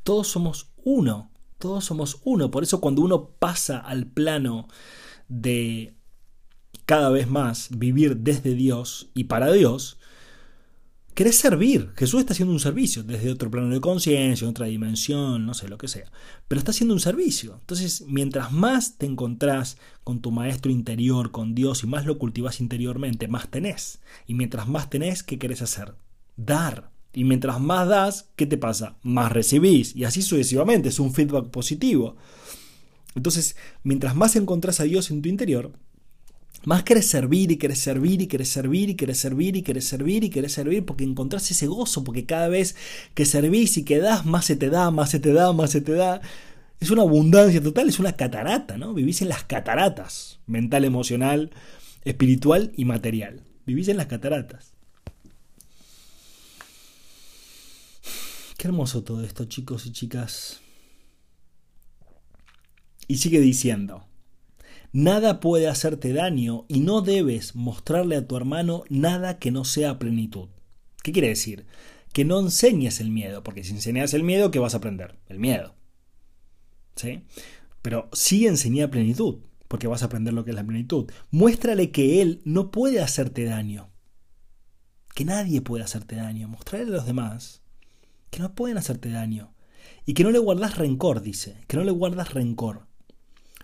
Todos 0.04 0.26
somos 0.26 0.68
uno. 0.84 1.30
Todos 1.58 1.84
somos 1.84 2.22
uno. 2.24 2.50
Por 2.50 2.62
eso 2.62 2.80
cuando 2.80 3.02
uno 3.02 3.28
pasa 3.38 3.76
al 3.76 4.06
plano 4.06 4.68
de 5.32 5.94
cada 6.84 7.08
vez 7.08 7.26
más 7.28 7.68
vivir 7.70 8.18
desde 8.18 8.54
Dios 8.54 9.08
y 9.14 9.24
para 9.24 9.50
Dios, 9.50 9.98
querés 11.14 11.36
servir. 11.36 11.90
Jesús 11.96 12.20
está 12.20 12.34
haciendo 12.34 12.52
un 12.52 12.60
servicio 12.60 13.02
desde 13.02 13.30
otro 13.30 13.50
plano 13.50 13.70
de 13.70 13.80
conciencia, 13.80 14.48
otra 14.48 14.66
dimensión, 14.66 15.46
no 15.46 15.54
sé 15.54 15.68
lo 15.68 15.78
que 15.78 15.88
sea. 15.88 16.12
Pero 16.48 16.58
está 16.58 16.72
haciendo 16.72 16.92
un 16.92 17.00
servicio. 17.00 17.56
Entonces, 17.60 18.04
mientras 18.06 18.52
más 18.52 18.98
te 18.98 19.06
encontrás 19.06 19.78
con 20.04 20.20
tu 20.20 20.32
maestro 20.32 20.70
interior, 20.70 21.30
con 21.30 21.54
Dios, 21.54 21.82
y 21.82 21.86
más 21.86 22.04
lo 22.04 22.18
cultivas 22.18 22.60
interiormente, 22.60 23.26
más 23.26 23.48
tenés. 23.48 24.00
Y 24.26 24.34
mientras 24.34 24.68
más 24.68 24.90
tenés, 24.90 25.22
¿qué 25.22 25.38
querés 25.38 25.62
hacer? 25.62 25.94
Dar. 26.36 26.90
Y 27.14 27.24
mientras 27.24 27.58
más 27.58 27.88
das, 27.88 28.28
¿qué 28.36 28.46
te 28.46 28.58
pasa? 28.58 28.96
Más 29.02 29.32
recibís. 29.32 29.96
Y 29.96 30.04
así 30.04 30.20
sucesivamente. 30.20 30.90
Es 30.90 30.98
un 30.98 31.14
feedback 31.14 31.48
positivo. 31.48 32.16
Entonces, 33.14 33.56
mientras 33.82 34.16
más 34.16 34.36
encontrás 34.36 34.80
a 34.80 34.84
Dios 34.84 35.10
en 35.10 35.22
tu 35.22 35.28
interior, 35.28 35.72
más 36.64 36.84
querés 36.84 37.06
servir 37.06 37.50
y 37.50 37.56
querés 37.56 37.80
servir 37.80 38.22
y 38.22 38.28
querés 38.28 38.48
servir 38.48 38.88
y 38.88 38.94
querés 38.94 39.18
servir 39.18 39.56
y 39.56 39.62
querés 39.62 39.84
servir 39.84 40.24
y 40.24 40.30
querés 40.30 40.52
servir 40.52 40.84
porque 40.84 41.02
encontrás 41.02 41.50
ese 41.50 41.66
gozo, 41.66 42.04
porque 42.04 42.24
cada 42.24 42.48
vez 42.48 42.76
que 43.14 43.26
servís 43.26 43.76
y 43.78 43.84
que 43.84 43.98
das, 43.98 44.24
más 44.26 44.44
se 44.44 44.54
te 44.54 44.70
da, 44.70 44.90
más 44.92 45.10
se 45.10 45.18
te 45.18 45.32
da, 45.32 45.52
más 45.52 45.70
se 45.72 45.80
te 45.80 45.92
da. 45.92 46.20
Es 46.78 46.90
una 46.90 47.02
abundancia 47.02 47.60
total, 47.60 47.88
es 47.88 47.98
una 47.98 48.12
catarata, 48.12 48.78
¿no? 48.78 48.94
Vivís 48.94 49.22
en 49.22 49.28
las 49.28 49.44
cataratas, 49.44 50.38
mental, 50.46 50.84
emocional, 50.84 51.50
espiritual 52.04 52.72
y 52.76 52.84
material. 52.84 53.42
Vivís 53.66 53.88
en 53.88 53.96
las 53.96 54.06
cataratas. 54.06 54.72
Qué 58.56 58.68
hermoso 58.68 59.02
todo 59.02 59.24
esto, 59.24 59.44
chicos 59.46 59.86
y 59.86 59.92
chicas. 59.92 60.61
Y 63.08 63.16
sigue 63.16 63.40
diciendo, 63.40 64.06
nada 64.92 65.40
puede 65.40 65.68
hacerte 65.68 66.12
daño 66.12 66.64
y 66.68 66.80
no 66.80 67.02
debes 67.02 67.54
mostrarle 67.54 68.16
a 68.16 68.26
tu 68.26 68.36
hermano 68.36 68.84
nada 68.88 69.38
que 69.38 69.50
no 69.50 69.64
sea 69.64 69.98
plenitud. 69.98 70.48
¿Qué 71.02 71.12
quiere 71.12 71.28
decir? 71.28 71.66
Que 72.12 72.24
no 72.24 72.38
enseñes 72.38 73.00
el 73.00 73.10
miedo, 73.10 73.42
porque 73.42 73.64
si 73.64 73.72
enseñas 73.72 74.14
el 74.14 74.22
miedo, 74.22 74.50
¿qué 74.50 74.58
vas 74.58 74.74
a 74.74 74.78
aprender? 74.78 75.18
El 75.28 75.38
miedo. 75.38 75.74
¿Sí? 76.94 77.24
Pero 77.80 78.08
sí 78.12 78.46
enseña 78.46 78.90
plenitud, 78.90 79.40
porque 79.66 79.88
vas 79.88 80.02
a 80.02 80.06
aprender 80.06 80.34
lo 80.34 80.44
que 80.44 80.50
es 80.50 80.56
la 80.56 80.64
plenitud. 80.64 81.10
Muéstrale 81.30 81.90
que 81.90 82.22
él 82.22 82.40
no 82.44 82.70
puede 82.70 83.00
hacerte 83.00 83.44
daño. 83.44 83.90
Que 85.14 85.24
nadie 85.24 85.60
puede 85.60 85.84
hacerte 85.84 86.16
daño. 86.16 86.48
Mostrarle 86.48 86.88
a 86.88 86.96
los 86.96 87.06
demás 87.06 87.62
que 88.30 88.38
no 88.40 88.54
pueden 88.54 88.78
hacerte 88.78 89.10
daño. 89.10 89.54
Y 90.06 90.14
que 90.14 90.22
no 90.22 90.30
le 90.30 90.38
guardas 90.38 90.76
rencor, 90.76 91.22
dice. 91.22 91.64
Que 91.66 91.76
no 91.76 91.84
le 91.84 91.90
guardas 91.90 92.32
rencor 92.32 92.91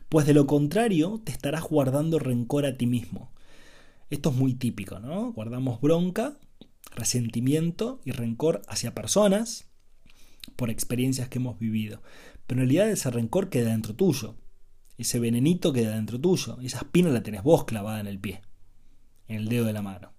pues 0.09 0.27
de 0.27 0.35
lo 0.35 0.47
contrario 0.47 1.21
te 1.25 1.33
estarás 1.33 1.63
guardando 1.63 2.19
rencor 2.19 2.67
a 2.67 2.77
ti 2.77 2.87
mismo. 2.87 3.33
Esto 4.11 4.31
es 4.31 4.37
muy 4.37 4.55
típico, 4.55 5.01
¿no? 5.01 5.33
Guardamos 5.33 5.81
bronca, 5.81 6.39
resentimiento 6.95 8.01
y 8.05 8.13
rencor 8.13 8.63
hacia 8.69 8.95
personas 8.95 9.69
por 10.57 10.71
experiencias 10.71 11.29
que 11.29 11.39
hemos 11.39 11.59
vivido. 11.59 12.03
Pero 12.47 12.63
en 12.63 12.69
realidad 12.69 12.91
ese 12.91 13.11
rencor 13.11 13.51
queda 13.51 13.71
dentro 13.71 13.95
tuyo. 13.95 14.37
Ese 14.97 15.19
venenito 15.19 15.73
queda 15.73 15.95
dentro 15.95 16.19
tuyo. 16.19 16.59
Esa 16.63 16.79
espina 16.79 17.11
la 17.11 17.23
tenés 17.23 17.43
vos 17.43 17.65
clavada 17.65 18.01
en 18.01 18.07
el 18.07 18.19
pie, 18.19 18.43
en 19.29 19.37
el 19.37 19.49
dedo 19.49 19.67
de 19.67 19.75
la 19.75 19.83
mano. 19.83 20.13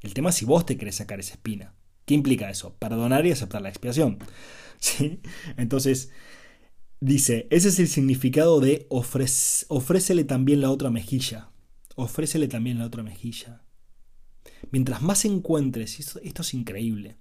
El 0.00 0.14
tema 0.14 0.30
es 0.30 0.36
si 0.36 0.44
vos 0.44 0.64
te 0.64 0.76
querés 0.76 0.96
sacar 0.96 1.18
esa 1.18 1.34
espina. 1.34 1.74
¿Qué 2.06 2.14
implica 2.14 2.50
eso? 2.50 2.74
Perdonar 2.78 3.26
y 3.26 3.32
aceptar 3.32 3.62
la 3.62 3.68
expiación. 3.68 4.18
¿Sí? 4.78 5.20
Entonces, 5.56 6.10
Dice, 7.04 7.48
ese 7.50 7.70
es 7.70 7.80
el 7.80 7.88
significado 7.88 8.60
de 8.60 8.86
ofrécele 8.88 10.22
también 10.22 10.60
la 10.60 10.70
otra 10.70 10.88
mejilla. 10.88 11.50
Ofrécele 11.96 12.46
también 12.46 12.78
la 12.78 12.86
otra 12.86 13.02
mejilla. 13.02 13.64
Mientras 14.70 15.02
más 15.02 15.24
encuentres, 15.24 15.98
esto, 15.98 16.20
esto 16.22 16.42
es 16.42 16.54
increíble, 16.54 17.16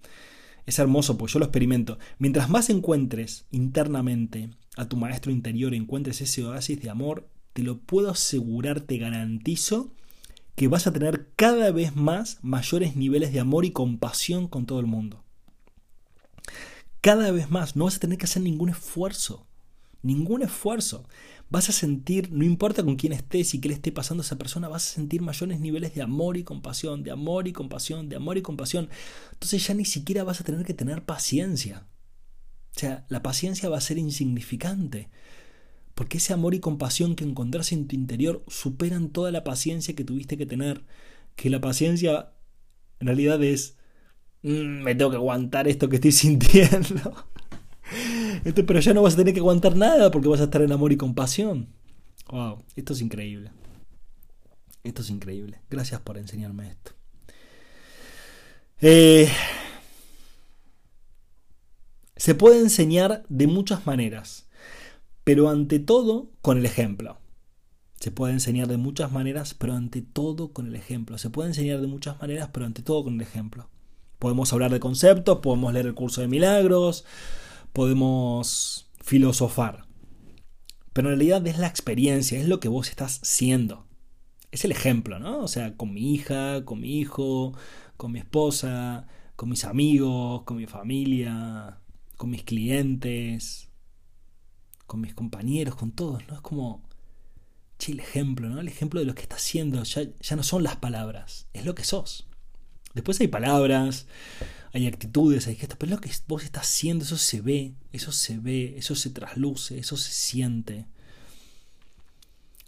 es 0.68 0.78
hermoso, 0.78 1.18
pues 1.18 1.34
yo 1.34 1.40
lo 1.40 1.46
experimento. 1.46 1.98
Mientras 2.20 2.48
más 2.48 2.70
encuentres 2.70 3.48
internamente 3.50 4.52
a 4.78 4.88
tu 4.88 4.98
maestro 4.98 5.32
interior, 5.32 5.74
encuentres 5.74 6.22
ese 6.22 6.46
oasis 6.46 6.80
de 6.80 6.92
amor, 6.92 7.28
te 7.54 7.64
lo 7.64 7.80
puedo 7.80 8.12
asegurar, 8.12 8.82
te 8.82 9.00
garantizo 9.00 9.96
que 10.54 10.68
vas 10.68 10.86
a 10.86 10.94
tener 10.94 11.32
cada 11.36 11.72
vez 11.72 11.96
más 11.96 12.38
mayores 12.44 12.96
niveles 12.96 13.34
de 13.34 13.40
amor 13.40 13.66
y 13.66 13.72
compasión 13.72 14.48
con 14.48 14.68
todo 14.68 14.80
el 14.80 14.86
mundo. 14.86 15.24
Cada 17.02 17.32
vez 17.32 17.50
más, 17.50 17.76
no 17.76 17.86
vas 17.86 17.96
a 17.96 18.00
tener 18.00 18.20
que 18.20 18.26
hacer 18.26 18.44
ningún 18.44 18.70
esfuerzo 18.70 19.48
ningún 20.04 20.42
esfuerzo. 20.42 21.08
Vas 21.50 21.70
a 21.70 21.74
sentir, 21.74 22.32
no 22.32 22.46
importa 22.46 22.84
con 22.84 22.96
quién 22.96 23.14
estés 23.14 23.54
y 23.54 23.60
qué 23.60 23.70
le 23.70 23.76
esté 23.76 23.92
pasando 23.92 24.22
a 24.22 24.26
esa 24.26 24.38
persona, 24.38 24.70
vas 24.70 24.88
a 24.88 24.94
sentir 24.94 25.22
mayores 25.22 25.60
niveles 25.60 25.94
de 25.94 26.02
amor 26.02 26.38
y 26.38 26.44
compasión, 26.44 27.04
de 27.04 27.12
amor 27.12 27.48
y 27.48 27.54
compasión, 27.54 28.08
de 28.08 28.16
amor 28.16 28.38
y 28.38 28.42
compasión. 28.42 28.90
Entonces 29.34 29.66
ya 29.68 29.74
ni 29.74 29.86
siquiera 29.86 30.24
vas 30.24 30.40
a 30.40 30.44
tener 30.44 30.66
que 30.66 30.74
tener 30.74 31.04
paciencia. 31.04 31.88
O 32.76 32.80
sea, 32.80 33.06
la 33.10 33.22
paciencia 33.22 33.70
va 33.70 33.78
a 33.78 33.82
ser 33.82 33.98
insignificante. 33.98 35.10
Porque 35.94 36.20
ese 36.20 36.32
amor 36.32 36.56
y 36.56 36.62
compasión 36.62 37.16
que 37.16 37.26
encontrás 37.26 37.74
en 37.74 37.88
tu 37.88 37.96
interior 37.96 38.44
superan 38.48 39.10
toda 39.10 39.30
la 39.32 39.44
paciencia 39.44 39.94
que 39.94 40.06
tuviste 40.06 40.38
que 40.38 40.46
tener. 40.46 40.86
Que 41.36 41.50
la 41.50 41.60
paciencia 41.60 42.32
en 43.02 43.08
realidad 43.08 43.44
es, 43.44 43.78
mm, 44.44 44.84
me 44.84 44.96
tengo 44.96 45.12
que 45.12 45.18
aguantar 45.18 45.68
esto 45.68 45.90
que 45.90 45.96
estoy 45.98 46.12
sintiendo 46.14 47.26
pero 48.44 48.80
ya 48.80 48.94
no 48.94 49.02
vas 49.02 49.14
a 49.14 49.18
tener 49.18 49.34
que 49.34 49.40
aguantar 49.40 49.76
nada 49.76 50.12
porque 50.12 50.28
vas 50.28 50.42
a 50.42 50.46
estar 50.46 50.62
en 50.62 50.72
amor 50.72 50.92
y 50.92 50.98
compasión. 50.98 51.68
Wow, 52.30 52.64
esto 52.76 52.94
es 52.94 53.02
increíble. 53.02 53.52
Esto 54.84 55.02
es 55.02 55.10
increíble. 55.10 55.62
Gracias 55.70 56.02
por 56.02 56.18
enseñarme 56.18 56.70
esto. 56.70 56.92
Eh, 58.82 59.30
se 62.16 62.34
puede 62.36 62.60
enseñar 62.60 63.24
de 63.30 63.48
muchas 63.48 63.86
maneras, 63.86 64.50
pero 65.24 65.50
ante 65.50 65.80
todo 65.80 66.32
con 66.42 66.58
el 66.58 66.66
ejemplo. 66.66 67.20
Se 68.00 68.10
puede 68.10 68.34
enseñar 68.34 68.68
de 68.68 68.78
muchas 68.78 69.12
maneras, 69.12 69.54
pero 69.54 69.74
ante 69.74 70.02
todo 70.02 70.52
con 70.54 70.66
el 70.66 70.76
ejemplo. 70.76 71.20
Se 71.20 71.30
puede 71.30 71.50
enseñar 71.50 71.82
de 71.82 71.88
muchas 71.88 72.20
maneras, 72.20 72.50
pero 72.52 72.66
ante 72.66 72.82
todo 72.82 73.04
con 73.04 73.14
el 73.14 73.22
ejemplo. 73.22 73.70
Podemos 74.18 74.52
hablar 74.54 74.72
de 74.72 74.80
conceptos, 74.80 75.40
podemos 75.40 75.72
leer 75.74 75.86
el 75.86 75.94
curso 75.94 76.22
de 76.22 76.28
milagros, 76.28 77.06
podemos 77.74 78.90
filosofar. 79.02 79.86
Pero 80.94 81.10
en 81.10 81.18
realidad 81.18 81.46
es 81.48 81.58
la 81.58 81.68
experiencia, 81.68 82.40
es 82.40 82.48
lo 82.48 82.60
que 82.60 82.68
vos 82.68 82.90
estás 82.90 83.20
siendo. 83.24 83.88
Es 84.52 84.66
el 84.66 84.72
ejemplo, 84.72 85.20
¿no? 85.20 85.40
O 85.40 85.48
sea, 85.48 85.78
con 85.78 85.94
mi 85.94 86.14
hija, 86.14 86.66
con 86.66 86.82
mi 86.82 87.00
hijo, 87.00 87.54
con 87.96 88.12
mi 88.12 88.20
esposa, 88.20 89.08
con 89.36 89.50
mis 89.50 89.64
amigos, 89.64 90.44
con 90.44 90.58
mi 90.58 90.68
familia, 90.68 91.80
con 92.18 92.30
mis 92.30 92.44
clientes, 92.44 93.70
con 94.86 95.02
mis 95.02 95.14
compañeros, 95.14 95.76
con 95.76 95.92
todos, 95.94 96.28
¿no? 96.28 96.36
Es 96.36 96.42
como, 96.42 96.84
che, 97.80 97.94
el 97.94 98.02
ejemplo, 98.02 98.50
¿no? 98.50 98.60
El 98.60 98.68
ejemplo 98.68 99.00
de 99.00 99.06
lo 99.06 99.16
que 99.16 99.22
estás 99.22 99.40
haciendo 99.42 99.84
ya, 99.84 100.04
ya 100.20 100.36
no 100.36 100.44
son 100.44 100.64
las 100.64 100.76
palabras, 100.76 101.48
es 101.54 101.66
lo 101.66 101.74
que 101.74 101.86
sos. 101.86 102.28
Después 102.94 103.22
hay 103.22 103.30
palabras, 103.30 104.08
hay 104.74 104.88
actitudes, 104.88 105.48
hay 105.48 105.56
gestos, 105.56 105.78
pero 105.78 105.92
lo 105.92 106.02
que 106.02 106.12
vos 106.28 106.44
estás 106.44 106.64
haciendo, 106.64 107.04
eso 107.04 107.18
se 107.18 107.42
ve, 107.42 107.74
eso 107.92 108.12
se 108.12 108.38
ve, 108.38 108.76
eso 108.78 108.96
se 108.96 109.10
trasluce, 109.10 109.78
eso 109.78 109.98
se 109.98 110.12
siente. 110.12 110.86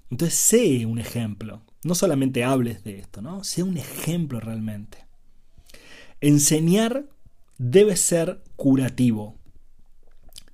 Entonces, 0.09 0.37
sé 0.37 0.85
un 0.85 0.99
ejemplo. 0.99 1.61
No 1.83 1.95
solamente 1.95 2.43
hables 2.43 2.83
de 2.83 2.99
esto, 2.99 3.21
¿no? 3.21 3.43
Sé 3.43 3.63
un 3.63 3.77
ejemplo 3.77 4.39
realmente. 4.39 5.05
Enseñar 6.21 7.09
debe 7.57 7.95
ser 7.95 8.43
curativo, 8.55 9.37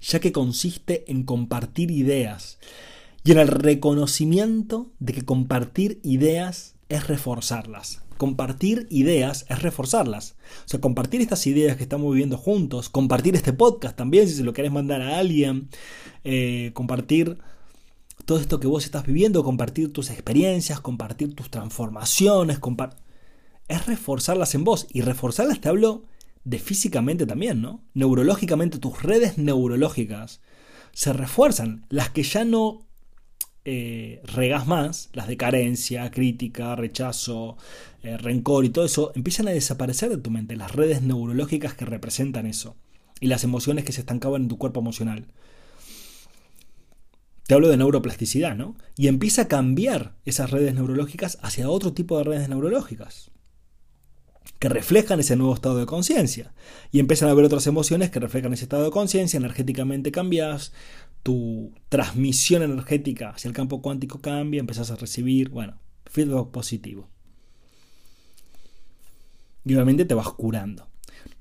ya 0.01 0.19
que 0.19 0.31
consiste 0.31 1.11
en 1.11 1.23
compartir 1.23 1.91
ideas 1.91 2.57
y 3.23 3.31
en 3.31 3.39
el 3.39 3.47
reconocimiento 3.47 4.91
de 4.99 5.13
que 5.13 5.25
compartir 5.25 5.99
ideas 6.03 6.75
es 6.87 7.07
reforzarlas. 7.07 8.01
Compartir 8.19 8.85
ideas 8.89 9.45
es 9.47 9.61
reforzarlas. 9.61 10.35
O 10.65 10.67
sea, 10.67 10.81
compartir 10.81 11.21
estas 11.21 11.47
ideas 11.47 11.77
que 11.77 11.83
estamos 11.83 12.11
viviendo 12.11 12.37
juntos, 12.37 12.89
compartir 12.89 13.33
este 13.33 13.53
podcast 13.53 13.95
también, 13.95 14.27
si 14.27 14.35
se 14.35 14.43
lo 14.43 14.51
querés 14.51 14.73
mandar 14.73 15.01
a 15.01 15.19
alguien, 15.19 15.69
eh, 16.25 16.71
compartir 16.73 17.37
todo 18.25 18.37
esto 18.37 18.59
que 18.59 18.67
vos 18.67 18.83
estás 18.83 19.05
viviendo, 19.05 19.41
compartir 19.41 19.93
tus 19.93 20.09
experiencias, 20.09 20.81
compartir 20.81 21.33
tus 21.33 21.49
transformaciones, 21.49 22.59
es 23.69 23.85
reforzarlas 23.85 24.53
en 24.53 24.65
vos. 24.65 24.87
Y 24.91 24.99
reforzarlas 24.99 25.61
te 25.61 25.69
hablo 25.69 26.03
de 26.43 26.59
físicamente 26.59 27.25
también, 27.25 27.61
¿no? 27.61 27.85
Neurológicamente, 27.93 28.79
tus 28.79 29.01
redes 29.01 29.37
neurológicas 29.37 30.41
se 30.91 31.13
refuerzan. 31.13 31.85
Las 31.87 32.09
que 32.09 32.23
ya 32.23 32.43
no 32.43 32.88
eh, 33.65 34.21
regas 34.23 34.67
más, 34.67 35.09
las 35.13 35.27
de 35.27 35.37
carencia, 35.37 36.09
crítica, 36.11 36.75
rechazo, 36.75 37.57
eh, 38.03 38.17
rencor 38.17 38.65
y 38.65 38.69
todo 38.69 38.85
eso, 38.85 39.11
empiezan 39.15 39.47
a 39.47 39.51
desaparecer 39.51 40.09
de 40.09 40.17
tu 40.17 40.31
mente, 40.31 40.55
las 40.55 40.73
redes 40.73 41.01
neurológicas 41.01 41.73
que 41.73 41.85
representan 41.85 42.45
eso 42.45 42.75
y 43.19 43.27
las 43.27 43.43
emociones 43.43 43.83
que 43.83 43.91
se 43.91 44.01
estancaban 44.01 44.43
en 44.43 44.47
tu 44.47 44.57
cuerpo 44.57 44.79
emocional. 44.79 45.25
Te 47.47 47.55
hablo 47.55 47.67
de 47.67 47.77
neuroplasticidad, 47.77 48.55
¿no? 48.55 48.75
Y 48.95 49.07
empieza 49.07 49.43
a 49.43 49.47
cambiar 49.47 50.15
esas 50.23 50.51
redes 50.51 50.73
neurológicas 50.75 51.39
hacia 51.41 51.69
otro 51.69 51.93
tipo 51.93 52.17
de 52.17 52.23
redes 52.23 52.47
neurológicas 52.47 53.31
que 54.59 54.69
reflejan 54.69 55.19
ese 55.19 55.35
nuevo 55.35 55.53
estado 55.53 55.77
de 55.77 55.85
conciencia. 55.85 56.53
Y 56.91 56.99
empiezan 56.99 57.29
a 57.29 57.31
haber 57.31 57.45
otras 57.45 57.65
emociones 57.65 58.11
que 58.11 58.19
reflejan 58.19 58.53
ese 58.53 58.65
estado 58.65 58.83
de 58.83 58.91
conciencia, 58.91 59.37
energéticamente 59.37 60.11
cambias, 60.11 60.73
tu 61.23 61.73
transmisión 61.89 62.63
energética 62.63 63.29
hacia 63.29 63.49
el 63.49 63.53
campo 63.53 63.81
cuántico 63.81 64.19
cambia, 64.21 64.59
empezás 64.59 64.91
a 64.91 64.95
recibir, 64.95 65.49
bueno, 65.49 65.79
feedback 66.05 66.49
positivo. 66.49 67.09
Y 69.65 69.73
obviamente 69.75 70.05
te 70.05 70.13
vas 70.13 70.29
curando. 70.29 70.87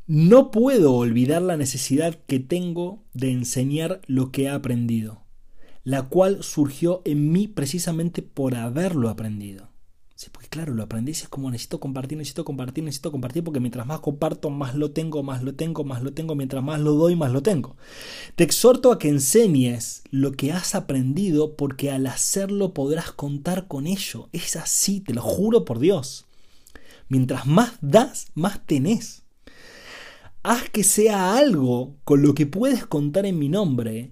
No 0.07 0.51
puedo 0.51 0.95
olvidar 0.95 1.43
la 1.43 1.57
necesidad 1.57 2.15
que 2.27 2.41
tengo 2.41 3.05
de 3.13 3.31
enseñar 3.31 4.01
lo 4.07 4.33
que 4.33 4.45
he 4.45 4.49
aprendido, 4.49 5.23
la 5.85 6.09
cual 6.09 6.43
surgió 6.43 7.03
en 7.05 7.31
mí 7.31 7.47
precisamente 7.47 8.23
por 8.23 8.55
haberlo 8.55 9.11
aprendido. 9.11 9.71
Sí, 10.19 10.31
porque 10.33 10.49
claro, 10.49 10.75
lo 10.75 10.83
aprendí 10.83 11.13
es 11.13 11.29
como 11.29 11.49
necesito 11.49 11.79
compartir, 11.79 12.19
necesito 12.19 12.45
compartir, 12.45 12.83
necesito 12.83 13.13
compartir, 13.13 13.45
porque 13.45 13.61
mientras 13.61 13.87
más 13.87 14.01
comparto, 14.01 14.51
más 14.51 14.75
lo 14.75 14.91
tengo, 14.91 15.23
más 15.23 15.45
lo 15.45 15.55
tengo, 15.55 15.85
más 15.85 16.03
lo 16.03 16.13
tengo, 16.13 16.35
mientras 16.35 16.61
más 16.65 16.81
lo 16.81 16.95
doy, 16.95 17.15
más 17.15 17.31
lo 17.31 17.41
tengo. 17.41 17.77
Te 18.35 18.43
exhorto 18.43 18.91
a 18.91 18.99
que 18.99 19.11
enseñes 19.11 20.03
lo 20.11 20.33
que 20.33 20.51
has 20.51 20.75
aprendido, 20.75 21.55
porque 21.55 21.93
al 21.93 22.09
hacerlo 22.09 22.75
podrás 22.75 23.13
contar 23.13 23.69
con 23.69 23.87
ello. 23.87 24.29
Es 24.33 24.57
así, 24.57 24.99
te 24.99 25.15
lo 25.15 25.23
juro 25.23 25.65
por 25.65 25.79
Dios. 25.79 26.27
Mientras 27.09 27.47
más 27.47 27.75
das, 27.81 28.33
más 28.35 28.67
tenés. 28.67 29.23
Haz 30.43 30.69
que 30.71 30.83
sea 30.83 31.37
algo 31.37 31.95
con 32.03 32.23
lo 32.23 32.35
que 32.35 32.47
puedes 32.47 32.85
contar 32.85 33.25
en 33.25 33.39
mi 33.39 33.49
nombre, 33.49 34.11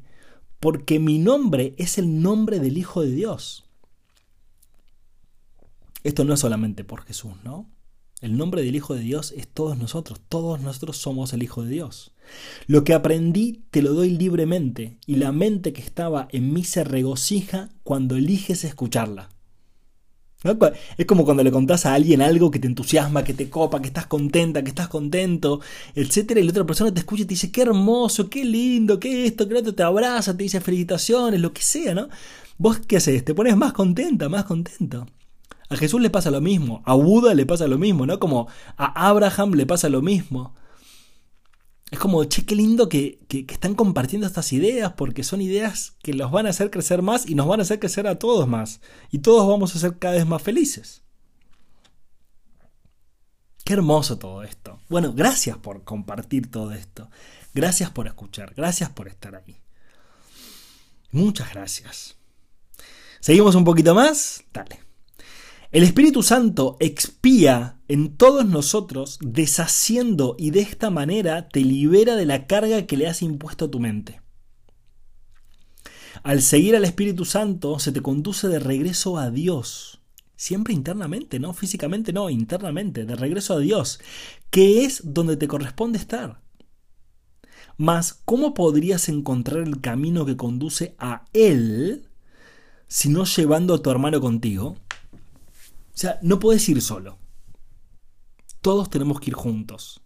porque 0.60 1.00
mi 1.00 1.18
nombre 1.18 1.74
es 1.78 1.98
el 1.98 2.22
nombre 2.22 2.60
del 2.60 2.78
Hijo 2.78 3.02
de 3.02 3.10
Dios. 3.10 3.65
Esto 6.06 6.24
no 6.24 6.34
es 6.34 6.38
solamente 6.38 6.84
por 6.84 7.02
Jesús, 7.02 7.32
¿no? 7.42 7.68
El 8.20 8.38
nombre 8.38 8.62
del 8.62 8.76
Hijo 8.76 8.94
de 8.94 9.00
Dios 9.00 9.34
es 9.36 9.48
todos 9.48 9.76
nosotros, 9.76 10.20
todos 10.28 10.60
nosotros 10.60 10.98
somos 10.98 11.32
el 11.32 11.42
Hijo 11.42 11.64
de 11.64 11.70
Dios. 11.70 12.14
Lo 12.68 12.84
que 12.84 12.94
aprendí 12.94 13.64
te 13.72 13.82
lo 13.82 13.92
doy 13.92 14.10
libremente 14.10 14.98
y 15.04 15.16
la 15.16 15.32
mente 15.32 15.72
que 15.72 15.82
estaba 15.82 16.28
en 16.30 16.52
mí 16.52 16.62
se 16.62 16.84
regocija 16.84 17.70
cuando 17.82 18.14
eliges 18.14 18.62
escucharla. 18.62 19.30
Es 20.96 21.06
como 21.06 21.24
cuando 21.24 21.42
le 21.42 21.50
contás 21.50 21.86
a 21.86 21.94
alguien 21.94 22.22
algo 22.22 22.52
que 22.52 22.60
te 22.60 22.68
entusiasma, 22.68 23.24
que 23.24 23.34
te 23.34 23.50
copa, 23.50 23.80
que 23.80 23.88
estás 23.88 24.06
contenta, 24.06 24.62
que 24.62 24.68
estás 24.68 24.86
contento, 24.86 25.60
etcétera, 25.96 26.38
y 26.38 26.44
la 26.44 26.50
otra 26.50 26.64
persona 26.64 26.94
te 26.94 27.00
escucha 27.00 27.24
y 27.24 27.26
te 27.26 27.34
dice, 27.34 27.50
qué 27.50 27.62
hermoso, 27.62 28.30
qué 28.30 28.44
lindo, 28.44 29.00
qué 29.00 29.26
esto, 29.26 29.48
qué 29.48 29.60
te 29.60 29.82
abraza, 29.82 30.36
te 30.36 30.44
dice 30.44 30.60
felicitaciones, 30.60 31.40
lo 31.40 31.52
que 31.52 31.62
sea, 31.62 31.96
¿no? 31.96 32.08
¿Vos 32.58 32.78
qué 32.78 32.98
haces? 32.98 33.24
Te 33.24 33.34
pones 33.34 33.56
más 33.56 33.72
contenta, 33.72 34.28
más 34.28 34.44
contento. 34.44 35.08
A 35.68 35.76
Jesús 35.76 36.00
le 36.00 36.10
pasa 36.10 36.30
lo 36.30 36.40
mismo, 36.40 36.82
a 36.84 36.94
Buda 36.94 37.34
le 37.34 37.46
pasa 37.46 37.66
lo 37.66 37.78
mismo, 37.78 38.06
¿no? 38.06 38.18
Como 38.18 38.48
a 38.76 39.08
Abraham 39.08 39.52
le 39.54 39.66
pasa 39.66 39.88
lo 39.88 40.00
mismo. 40.00 40.54
Es 41.90 41.98
como, 41.98 42.24
che, 42.24 42.44
qué 42.44 42.56
lindo 42.56 42.88
que, 42.88 43.20
que, 43.28 43.46
están 43.48 43.74
compartiendo 43.74 44.26
estas 44.26 44.52
ideas 44.52 44.92
porque 44.94 45.22
son 45.22 45.40
ideas 45.40 45.96
que 46.02 46.14
los 46.14 46.32
van 46.32 46.46
a 46.46 46.50
hacer 46.50 46.70
crecer 46.70 47.00
más 47.02 47.28
y 47.28 47.34
nos 47.34 47.46
van 47.46 47.60
a 47.60 47.62
hacer 47.62 47.78
crecer 47.78 48.06
a 48.06 48.18
todos 48.18 48.48
más. 48.48 48.80
Y 49.10 49.18
todos 49.18 49.46
vamos 49.46 49.74
a 49.74 49.78
ser 49.78 49.98
cada 49.98 50.14
vez 50.14 50.26
más 50.26 50.42
felices. 50.42 51.02
Qué 53.64 53.72
hermoso 53.72 54.18
todo 54.18 54.42
esto. 54.42 54.80
Bueno, 54.88 55.12
gracias 55.12 55.58
por 55.58 55.84
compartir 55.84 56.50
todo 56.50 56.72
esto. 56.72 57.08
Gracias 57.54 57.90
por 57.90 58.06
escuchar. 58.06 58.54
Gracias 58.54 58.90
por 58.90 59.08
estar 59.08 59.34
ahí. 59.34 59.56
Muchas 61.10 61.52
gracias. 61.52 62.16
¿Seguimos 63.20 63.54
un 63.54 63.64
poquito 63.64 63.94
más? 63.94 64.44
Dale. 64.52 64.85
El 65.72 65.82
Espíritu 65.82 66.22
Santo 66.22 66.76
expía 66.78 67.80
en 67.88 68.16
todos 68.16 68.46
nosotros, 68.46 69.18
deshaciendo 69.20 70.36
y 70.38 70.50
de 70.50 70.60
esta 70.60 70.90
manera 70.90 71.48
te 71.48 71.60
libera 71.60 72.14
de 72.14 72.24
la 72.24 72.46
carga 72.46 72.86
que 72.86 72.96
le 72.96 73.08
has 73.08 73.20
impuesto 73.20 73.64
a 73.64 73.70
tu 73.70 73.80
mente. 73.80 74.20
Al 76.22 76.40
seguir 76.42 76.76
al 76.76 76.84
Espíritu 76.84 77.24
Santo 77.24 77.78
se 77.78 77.92
te 77.92 78.00
conduce 78.00 78.48
de 78.48 78.58
regreso 78.58 79.18
a 79.18 79.30
Dios. 79.30 80.00
Siempre 80.36 80.72
internamente, 80.72 81.40
no 81.40 81.52
físicamente, 81.52 82.12
no, 82.12 82.30
internamente, 82.30 83.04
de 83.04 83.16
regreso 83.16 83.54
a 83.54 83.58
Dios, 83.58 84.00
que 84.50 84.84
es 84.84 85.02
donde 85.04 85.36
te 85.36 85.48
corresponde 85.48 85.98
estar. 85.98 86.42
Mas, 87.76 88.14
¿cómo 88.24 88.54
podrías 88.54 89.08
encontrar 89.08 89.62
el 89.62 89.80
camino 89.80 90.24
que 90.24 90.36
conduce 90.36 90.94
a 90.98 91.24
Él 91.32 92.08
si 92.86 93.08
no 93.08 93.24
llevando 93.24 93.74
a 93.74 93.82
tu 93.82 93.90
hermano 93.90 94.20
contigo? 94.20 94.76
O 95.96 95.98
sea, 95.98 96.18
no 96.20 96.38
puedes 96.38 96.68
ir 96.68 96.82
solo. 96.82 97.18
Todos 98.60 98.90
tenemos 98.90 99.18
que 99.18 99.30
ir 99.30 99.34
juntos. 99.34 100.02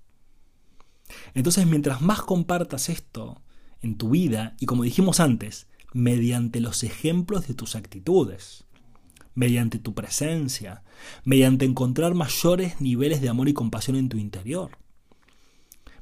Entonces, 1.35 1.67
mientras 1.67 2.01
más 2.01 2.23
compartas 2.23 2.89
esto 2.89 3.43
en 3.81 3.99
tu 3.99 4.11
vida, 4.11 4.55
y 4.61 4.67
como 4.67 4.85
dijimos 4.85 5.19
antes, 5.19 5.67
mediante 5.93 6.61
los 6.61 6.85
ejemplos 6.85 7.49
de 7.49 7.55
tus 7.55 7.75
actitudes, 7.75 8.67
mediante 9.35 9.81
tu 9.81 9.93
presencia, 9.93 10.85
mediante 11.25 11.65
encontrar 11.65 12.15
mayores 12.15 12.81
niveles 12.81 13.21
de 13.21 13.29
amor 13.29 13.49
y 13.49 13.53
compasión 13.53 13.97
en 13.97 14.09
tu 14.09 14.17
interior. 14.17 14.71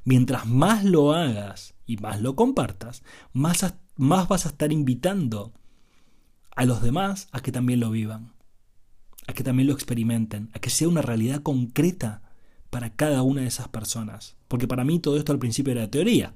Mientras 0.05 0.45
más 0.45 0.85
lo 0.85 1.15
hagas 1.15 1.73
y 1.87 1.97
más 1.97 2.21
lo 2.21 2.37
compartas, 2.37 3.05
más, 3.33 3.75
más 3.97 4.29
vas 4.29 4.45
a 4.45 4.51
estar 4.51 4.71
invitando 4.71 5.55
a 6.55 6.67
los 6.67 6.83
demás 6.83 7.29
a 7.33 7.41
que 7.41 7.53
también 7.53 7.81
lo 7.81 7.91
vivan 7.91 8.37
a 9.29 9.35
que 9.35 9.45
también 9.45 9.69
lo 9.69 9.75
experimenten, 9.75 10.51
a 10.55 10.59
que 10.59 10.71
sea 10.71 10.89
una 10.89 11.03
realidad 11.03 11.43
concreta 11.43 12.23
para 12.71 12.97
cada 12.97 13.23
una 13.23 13.43
de 13.43 13.47
esas 13.47 13.69
personas. 13.69 14.37
Porque 14.49 14.67
para 14.67 14.85
mí 14.85 14.99
todo 14.99 15.17
esto 15.19 15.33
al 15.33 15.39
principio 15.39 15.73
era 15.73 15.91
teoría, 15.91 16.35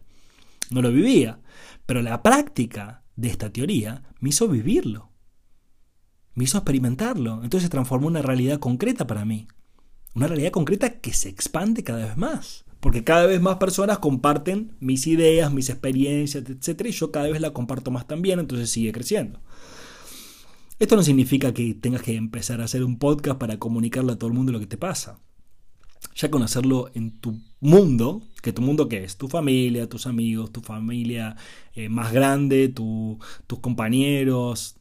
no 0.71 0.83
lo 0.83 0.93
vivía, 0.93 1.41
pero 1.87 2.03
la 2.03 2.23
práctica 2.23 3.03
de 3.17 3.29
esta 3.29 3.51
teoría 3.51 4.03
me 4.21 4.29
hizo 4.29 4.47
vivirlo, 4.47 5.11
me 6.35 6.45
hizo 6.45 6.59
experimentarlo, 6.59 7.43
entonces 7.43 7.65
se 7.65 7.71
transformó 7.71 8.09
en 8.09 8.13
una 8.13 8.23
realidad 8.23 8.61
concreta 8.61 9.07
para 9.07 9.25
mí, 9.25 9.49
una 10.15 10.29
realidad 10.29 10.53
concreta 10.53 11.01
que 11.01 11.15
se 11.15 11.31
expande 11.31 11.83
cada 11.83 12.07
vez 12.07 12.17
más. 12.17 12.65
Porque 12.81 13.05
cada 13.05 13.27
vez 13.27 13.41
más 13.41 13.59
personas 13.59 14.01
comparten 14.01 14.73
mis 14.81 15.07
ideas, 15.07 15.53
mis 15.53 15.71
experiencias, 15.71 16.43
etc. 16.49 16.87
Y 16.87 16.91
yo 16.91 17.13
cada 17.13 17.29
vez 17.29 17.41
la 17.41 17.53
comparto 17.53 17.93
más 17.93 18.09
también, 18.09 18.41
entonces 18.41 18.71
sigue 18.71 18.91
creciendo. 18.91 19.41
Esto 20.83 20.97
no 20.97 21.05
significa 21.05 21.55
que 21.55 21.75
tengas 21.75 22.03
que 22.03 22.17
empezar 22.17 22.61
a 22.61 22.65
hacer 22.65 22.83
un 22.83 22.99
podcast 22.99 23.39
para 23.39 23.57
comunicarle 23.57 24.11
a 24.11 24.17
todo 24.17 24.27
el 24.27 24.35
mundo 24.35 24.51
lo 24.51 24.59
que 24.59 24.67
te 24.67 24.77
pasa. 24.77 25.21
Ya 26.17 26.29
conocerlo 26.29 26.91
en 26.95 27.21
tu 27.21 27.41
mundo, 27.61 28.27
que 28.43 28.53
tu 28.53 28.63
mundo 28.63 28.89
qué 28.89 29.05
es, 29.05 29.17
tu 29.17 29.29
familia, 29.29 29.89
tus 29.89 30.09
amigos, 30.09 30.51
tu 30.51 30.61
familia 30.61 31.37
eh, 31.75 31.89
más 31.89 32.13
grande, 32.13 32.69
tus 32.69 33.61
compañeros, 33.61 34.75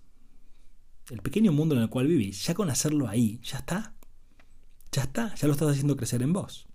el 1.11 1.21
pequeño 1.21 1.51
mundo 1.51 1.75
en 1.75 1.83
el 1.83 1.89
cual 1.89 2.07
vivís, 2.07 2.47
ya 2.47 2.55
conocerlo 2.55 3.07
ahí, 3.07 3.39
ya 3.43 3.59
está. 3.59 3.93
Ya 4.91 5.03
está, 5.03 5.35
ya 5.35 5.45
lo 5.45 5.53
estás 5.53 5.69
haciendo 5.69 5.97
crecer 5.97 6.23
en 6.23 6.33
vos. 6.33 6.65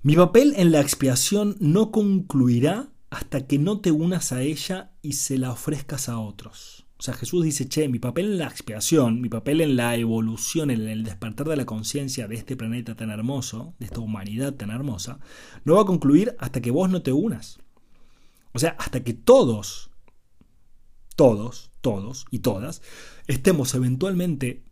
Mi 0.00 0.16
papel 0.16 0.54
en 0.56 0.72
la 0.72 0.80
expiación 0.80 1.58
no 1.60 1.90
concluirá 1.90 2.88
hasta 3.16 3.46
que 3.46 3.58
no 3.58 3.80
te 3.80 3.92
unas 3.92 4.30
a 4.32 4.42
ella 4.42 4.90
y 5.00 5.14
se 5.14 5.38
la 5.38 5.50
ofrezcas 5.50 6.10
a 6.10 6.18
otros. 6.18 6.86
O 6.98 7.02
sea, 7.02 7.14
Jesús 7.14 7.42
dice, 7.42 7.66
che, 7.66 7.88
mi 7.88 7.98
papel 7.98 8.32
en 8.32 8.38
la 8.38 8.46
expiación, 8.46 9.22
mi 9.22 9.30
papel 9.30 9.62
en 9.62 9.74
la 9.74 9.96
evolución, 9.96 10.70
en 10.70 10.86
el 10.86 11.02
despertar 11.02 11.48
de 11.48 11.56
la 11.56 11.64
conciencia 11.64 12.28
de 12.28 12.34
este 12.34 12.56
planeta 12.56 12.94
tan 12.94 13.08
hermoso, 13.08 13.74
de 13.78 13.86
esta 13.86 14.00
humanidad 14.00 14.52
tan 14.52 14.68
hermosa, 14.68 15.18
no 15.64 15.76
va 15.76 15.82
a 15.82 15.86
concluir 15.86 16.36
hasta 16.38 16.60
que 16.60 16.70
vos 16.70 16.90
no 16.90 17.00
te 17.00 17.10
unas. 17.12 17.58
O 18.52 18.58
sea, 18.58 18.76
hasta 18.78 19.02
que 19.02 19.14
todos, 19.14 19.88
todos, 21.16 21.70
todos 21.80 22.26
y 22.30 22.40
todas, 22.40 22.82
estemos 23.28 23.74
eventualmente 23.74 24.62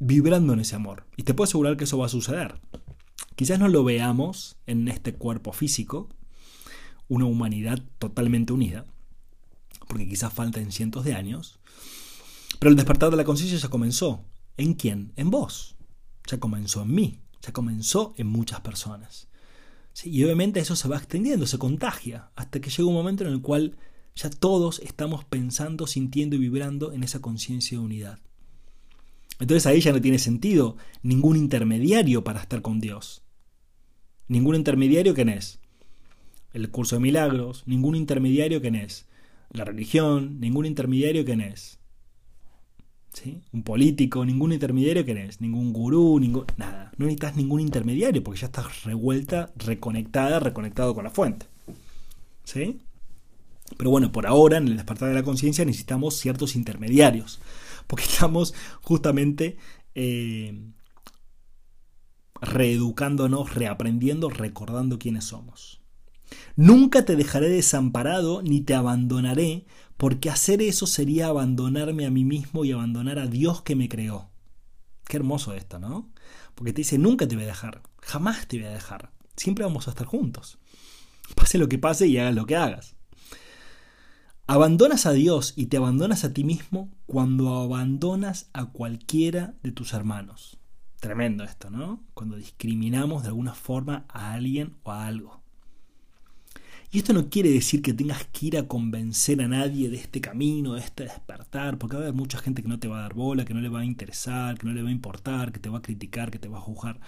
vibrando 0.00 0.52
en 0.52 0.60
ese 0.60 0.76
amor. 0.76 1.06
Y 1.16 1.22
te 1.22 1.32
puedo 1.32 1.48
asegurar 1.48 1.78
que 1.78 1.84
eso 1.84 1.96
va 1.96 2.06
a 2.06 2.10
suceder. 2.10 2.60
Quizás 3.36 3.58
no 3.58 3.68
lo 3.68 3.84
veamos 3.84 4.58
en 4.66 4.86
este 4.88 5.14
cuerpo 5.14 5.52
físico, 5.52 6.10
una 7.08 7.26
humanidad 7.26 7.82
totalmente 7.98 8.52
unida, 8.52 8.86
porque 9.88 10.08
quizás 10.08 10.32
falten 10.32 10.72
cientos 10.72 11.04
de 11.04 11.14
años, 11.14 11.58
pero 12.58 12.70
el 12.70 12.76
despertar 12.76 13.10
de 13.10 13.16
la 13.16 13.24
conciencia 13.24 13.58
ya 13.58 13.68
comenzó. 13.68 14.24
¿En 14.56 14.74
quién? 14.74 15.12
En 15.16 15.30
vos. 15.30 15.76
Ya 16.26 16.38
comenzó 16.38 16.82
en 16.82 16.94
mí, 16.94 17.20
ya 17.42 17.52
comenzó 17.52 18.14
en 18.16 18.26
muchas 18.26 18.60
personas. 18.60 19.28
y 20.04 20.22
obviamente 20.24 20.60
eso 20.60 20.76
se 20.76 20.88
va 20.88 20.98
extendiendo, 20.98 21.46
se 21.46 21.58
contagia, 21.58 22.30
hasta 22.36 22.60
que 22.60 22.68
llega 22.68 22.88
un 22.88 22.94
momento 22.94 23.24
en 23.24 23.32
el 23.32 23.40
cual 23.40 23.76
ya 24.14 24.28
todos 24.28 24.80
estamos 24.80 25.24
pensando, 25.24 25.86
sintiendo 25.86 26.36
y 26.36 26.38
vibrando 26.38 26.92
en 26.92 27.02
esa 27.02 27.20
conciencia 27.20 27.78
de 27.78 27.84
unidad. 27.84 28.18
Entonces 29.38 29.66
ahí 29.66 29.80
ya 29.80 29.92
no 29.92 30.00
tiene 30.00 30.18
sentido 30.18 30.76
ningún 31.02 31.36
intermediario 31.36 32.24
para 32.24 32.40
estar 32.40 32.62
con 32.62 32.80
Dios. 32.80 33.22
Ningún 34.28 34.56
intermediario 34.56 35.14
que 35.14 35.22
es 35.22 35.60
el 36.56 36.70
curso 36.70 36.96
de 36.96 37.00
milagros, 37.00 37.62
ningún 37.66 37.94
intermediario 37.94 38.62
que 38.62 38.68
es 38.68 39.06
la 39.50 39.64
religión, 39.64 40.40
ningún 40.40 40.64
intermediario 40.66 41.24
que 41.24 41.32
es 41.32 41.78
un 43.52 43.62
político, 43.62 44.24
ningún 44.24 44.52
intermediario 44.52 45.04
que 45.04 45.24
es 45.24 45.40
ningún 45.40 45.72
gurú, 45.72 46.18
ningún, 46.20 46.44
nada. 46.56 46.92
No 46.96 47.06
necesitas 47.06 47.36
ningún 47.36 47.60
intermediario 47.60 48.22
porque 48.22 48.40
ya 48.40 48.46
estás 48.46 48.84
revuelta, 48.84 49.52
reconectada, 49.56 50.40
reconectado 50.40 50.94
con 50.94 51.04
la 51.04 51.10
fuente. 51.10 51.46
¿Sí? 52.44 52.80
Pero 53.76 53.90
bueno, 53.90 54.12
por 54.12 54.26
ahora 54.26 54.58
en 54.58 54.68
el 54.68 54.76
despertar 54.76 55.08
de 55.08 55.14
la 55.14 55.22
conciencia 55.22 55.64
necesitamos 55.64 56.16
ciertos 56.16 56.56
intermediarios 56.56 57.40
porque 57.86 58.04
estamos 58.04 58.54
justamente 58.82 59.56
eh, 59.94 60.58
reeducándonos, 62.40 63.54
reaprendiendo, 63.54 64.28
recordando 64.30 64.98
quiénes 64.98 65.24
somos. 65.24 65.75
Nunca 66.56 67.04
te 67.04 67.16
dejaré 67.16 67.50
desamparado 67.50 68.40
ni 68.40 68.62
te 68.62 68.74
abandonaré, 68.74 69.66
porque 69.98 70.30
hacer 70.30 70.62
eso 70.62 70.86
sería 70.86 71.26
abandonarme 71.26 72.06
a 72.06 72.10
mí 72.10 72.24
mismo 72.24 72.64
y 72.64 72.72
abandonar 72.72 73.18
a 73.18 73.26
Dios 73.26 73.60
que 73.60 73.76
me 73.76 73.90
creó. 73.90 74.30
Qué 75.06 75.18
hermoso 75.18 75.52
esto, 75.52 75.78
¿no? 75.78 76.10
Porque 76.54 76.72
te 76.72 76.80
dice, 76.80 76.96
nunca 76.96 77.28
te 77.28 77.36
voy 77.36 77.44
a 77.44 77.48
dejar, 77.48 77.82
jamás 78.00 78.46
te 78.46 78.56
voy 78.56 78.66
a 78.66 78.72
dejar, 78.72 79.12
siempre 79.36 79.64
vamos 79.64 79.86
a 79.86 79.90
estar 79.90 80.06
juntos. 80.06 80.58
Pase 81.34 81.58
lo 81.58 81.68
que 81.68 81.78
pase 81.78 82.06
y 82.06 82.16
hagas 82.16 82.34
lo 82.34 82.46
que 82.46 82.56
hagas. 82.56 82.96
Abandonas 84.46 85.04
a 85.04 85.12
Dios 85.12 85.52
y 85.56 85.66
te 85.66 85.76
abandonas 85.76 86.24
a 86.24 86.32
ti 86.32 86.42
mismo 86.42 86.90
cuando 87.04 87.54
abandonas 87.54 88.48
a 88.54 88.66
cualquiera 88.66 89.54
de 89.62 89.72
tus 89.72 89.92
hermanos. 89.92 90.56
Tremendo 91.00 91.44
esto, 91.44 91.68
¿no? 91.68 92.02
Cuando 92.14 92.36
discriminamos 92.36 93.24
de 93.24 93.28
alguna 93.28 93.54
forma 93.54 94.06
a 94.08 94.32
alguien 94.32 94.76
o 94.84 94.92
a 94.92 95.06
algo. 95.06 95.42
Y 96.96 97.00
esto 97.00 97.12
no 97.12 97.28
quiere 97.28 97.50
decir 97.50 97.82
que 97.82 97.92
tengas 97.92 98.24
que 98.24 98.46
ir 98.46 98.56
a 98.56 98.66
convencer 98.66 99.42
a 99.42 99.48
nadie 99.48 99.90
de 99.90 99.98
este 99.98 100.22
camino, 100.22 100.72
de 100.72 100.80
este 100.80 101.04
despertar, 101.04 101.76
porque 101.76 101.94
va 101.94 102.00
a 102.00 102.06
haber 102.06 102.14
mucha 102.14 102.38
gente 102.38 102.62
que 102.62 102.70
no 102.70 102.78
te 102.78 102.88
va 102.88 103.00
a 103.00 103.02
dar 103.02 103.12
bola, 103.12 103.44
que 103.44 103.52
no 103.52 103.60
le 103.60 103.68
va 103.68 103.80
a 103.80 103.84
interesar, 103.84 104.56
que 104.56 104.66
no 104.66 104.72
le 104.72 104.82
va 104.82 104.88
a 104.88 104.92
importar, 104.92 105.52
que 105.52 105.60
te 105.60 105.68
va 105.68 105.76
a 105.76 105.82
criticar, 105.82 106.30
que 106.30 106.38
te 106.38 106.48
va 106.48 106.56
a 106.56 106.62
juzgar. 106.62 106.98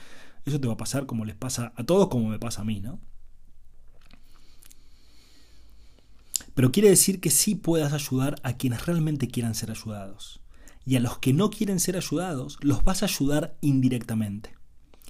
Eso 0.45 0.61
te 0.61 0.67
va 0.67 0.75
a 0.75 0.77
pasar 0.77 1.07
como 1.07 1.25
les 1.25 1.37
pasa 1.37 1.73
a 1.75 1.85
todos, 1.85 2.09
como 2.09 2.29
me 2.29 2.39
pasa 2.39 2.61
a 2.61 2.65
mí, 2.67 2.81
¿no? 2.81 3.01
Pero 6.55 6.71
quiere 6.71 6.91
decir 6.91 7.19
que 7.19 7.31
sí 7.31 7.55
puedas 7.55 7.95
ayudar 7.95 8.35
a 8.43 8.59
quienes 8.59 8.85
realmente 8.85 9.29
quieran 9.29 9.55
ser 9.55 9.71
ayudados 9.71 10.43
y 10.85 10.97
a 10.97 11.01
los 11.01 11.17
que 11.17 11.33
no 11.33 11.49
quieren 11.49 11.81
ser 11.81 11.97
ayudados 11.97 12.59
los 12.61 12.85
vas 12.85 13.03
a 13.03 13.07
ayudar 13.07 13.57
indirectamente. 13.63 14.55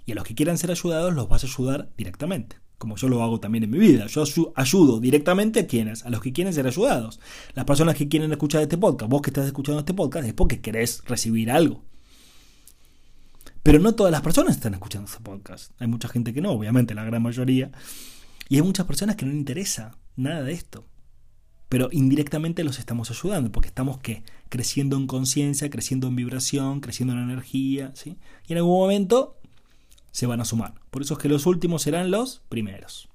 Y 0.07 0.12
a 0.12 0.14
los 0.14 0.23
que 0.23 0.37
quieran 0.37 0.57
ser 0.57 0.71
ayudados 0.71 1.12
los 1.14 1.29
vas 1.29 1.43
a 1.43 1.49
ayudar 1.49 1.91
directamente, 1.97 2.61
como 2.79 2.97
yo 2.97 3.09
lo 3.09 3.23
hago 3.23 3.41
también 3.41 3.64
en 3.64 3.71
mi 3.71 3.79
vida. 3.79 4.07
Yo 4.07 4.25
ayudo 4.55 5.01
directamente 5.01 5.61
a 5.61 5.67
quienes, 5.67 6.05
a 6.05 6.11
los 6.11 6.23
que 6.23 6.33
quieren 6.33 6.55
ser 6.55 6.67
ayudados. 6.67 7.21
Las 7.55 7.64
personas 7.64 7.97
que 7.97 8.09
quieren 8.09 8.31
escuchar 8.31 8.62
este 8.62 8.79
podcast, 8.79 9.11
vos 9.11 9.21
que 9.21 9.31
estás 9.31 9.47
escuchando 9.47 9.81
este 9.81 9.95
podcast 9.95 10.27
es 10.27 10.35
porque 10.35 10.61
querés 10.61 11.03
recibir 11.05 11.51
algo. 11.51 11.83
Pero 13.62 13.81
no 13.81 13.95
todas 13.95 14.12
las 14.12 14.23
personas 14.23 14.57
están 14.57 14.75
escuchando 14.75 15.11
este 15.11 15.23
podcast. 15.23 15.73
Hay 15.81 15.88
mucha 15.88 16.09
gente 16.09 16.33
que 16.33 16.41
no, 16.41 16.53
obviamente, 16.53 16.95
la 16.95 17.05
gran 17.05 17.23
mayoría. 17.23 17.71
Y 18.49 18.57
hay 18.57 18.62
muchas 18.62 18.87
personas 18.87 19.17
que 19.17 19.27
no 19.27 19.33
les 19.33 19.41
interesa 19.41 19.99
nada 20.17 20.43
de 20.43 20.53
esto 20.53 20.87
pero 21.69 21.88
indirectamente 21.93 22.64
los 22.64 22.79
estamos 22.79 23.11
ayudando, 23.11 23.53
porque 23.53 23.69
estamos 23.69 23.99
¿qué? 23.99 24.23
creciendo 24.49 24.97
en 24.97 25.07
conciencia, 25.07 25.69
creciendo 25.69 26.09
en 26.09 26.17
vibración, 26.17 26.81
creciendo 26.81 27.14
en 27.14 27.21
energía, 27.21 27.93
¿sí? 27.95 28.17
y 28.47 28.53
en 28.53 28.59
algún 28.59 28.79
momento 28.79 29.38
se 30.11 30.27
van 30.27 30.40
a 30.40 30.44
sumar. 30.44 30.75
Por 30.90 31.03
eso 31.03 31.14
es 31.14 31.21
que 31.21 31.29
los 31.29 31.47
últimos 31.47 31.83
serán 31.83 32.11
los 32.11 32.42
primeros. 32.49 33.09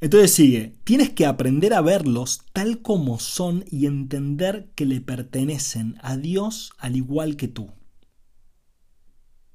Entonces 0.00 0.32
sigue, 0.32 0.74
tienes 0.84 1.10
que 1.10 1.26
aprender 1.26 1.74
a 1.74 1.80
verlos 1.80 2.42
tal 2.52 2.82
como 2.82 3.18
son 3.18 3.64
y 3.68 3.86
entender 3.86 4.68
que 4.76 4.86
le 4.86 5.00
pertenecen 5.00 5.96
a 6.02 6.16
Dios 6.16 6.72
al 6.78 6.94
igual 6.94 7.36
que 7.36 7.48
tú. 7.48 7.72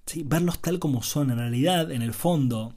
¿Sí? 0.06 0.24
Verlos 0.26 0.60
tal 0.60 0.80
como 0.80 1.02
son, 1.02 1.32
en 1.32 1.38
realidad, 1.38 1.92
en 1.92 2.02
el 2.02 2.14
fondo, 2.14 2.74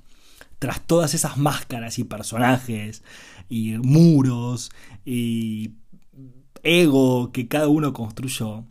tras 0.61 0.87
todas 0.87 1.13
esas 1.15 1.39
máscaras 1.39 1.99
y 1.99 2.05
personajes 2.05 3.03
y 3.49 3.73
muros 3.79 4.71
y 5.05 5.73
ego 6.63 7.33
que 7.33 7.49
cada 7.49 7.67
uno 7.67 7.93
construyó, 7.93 8.65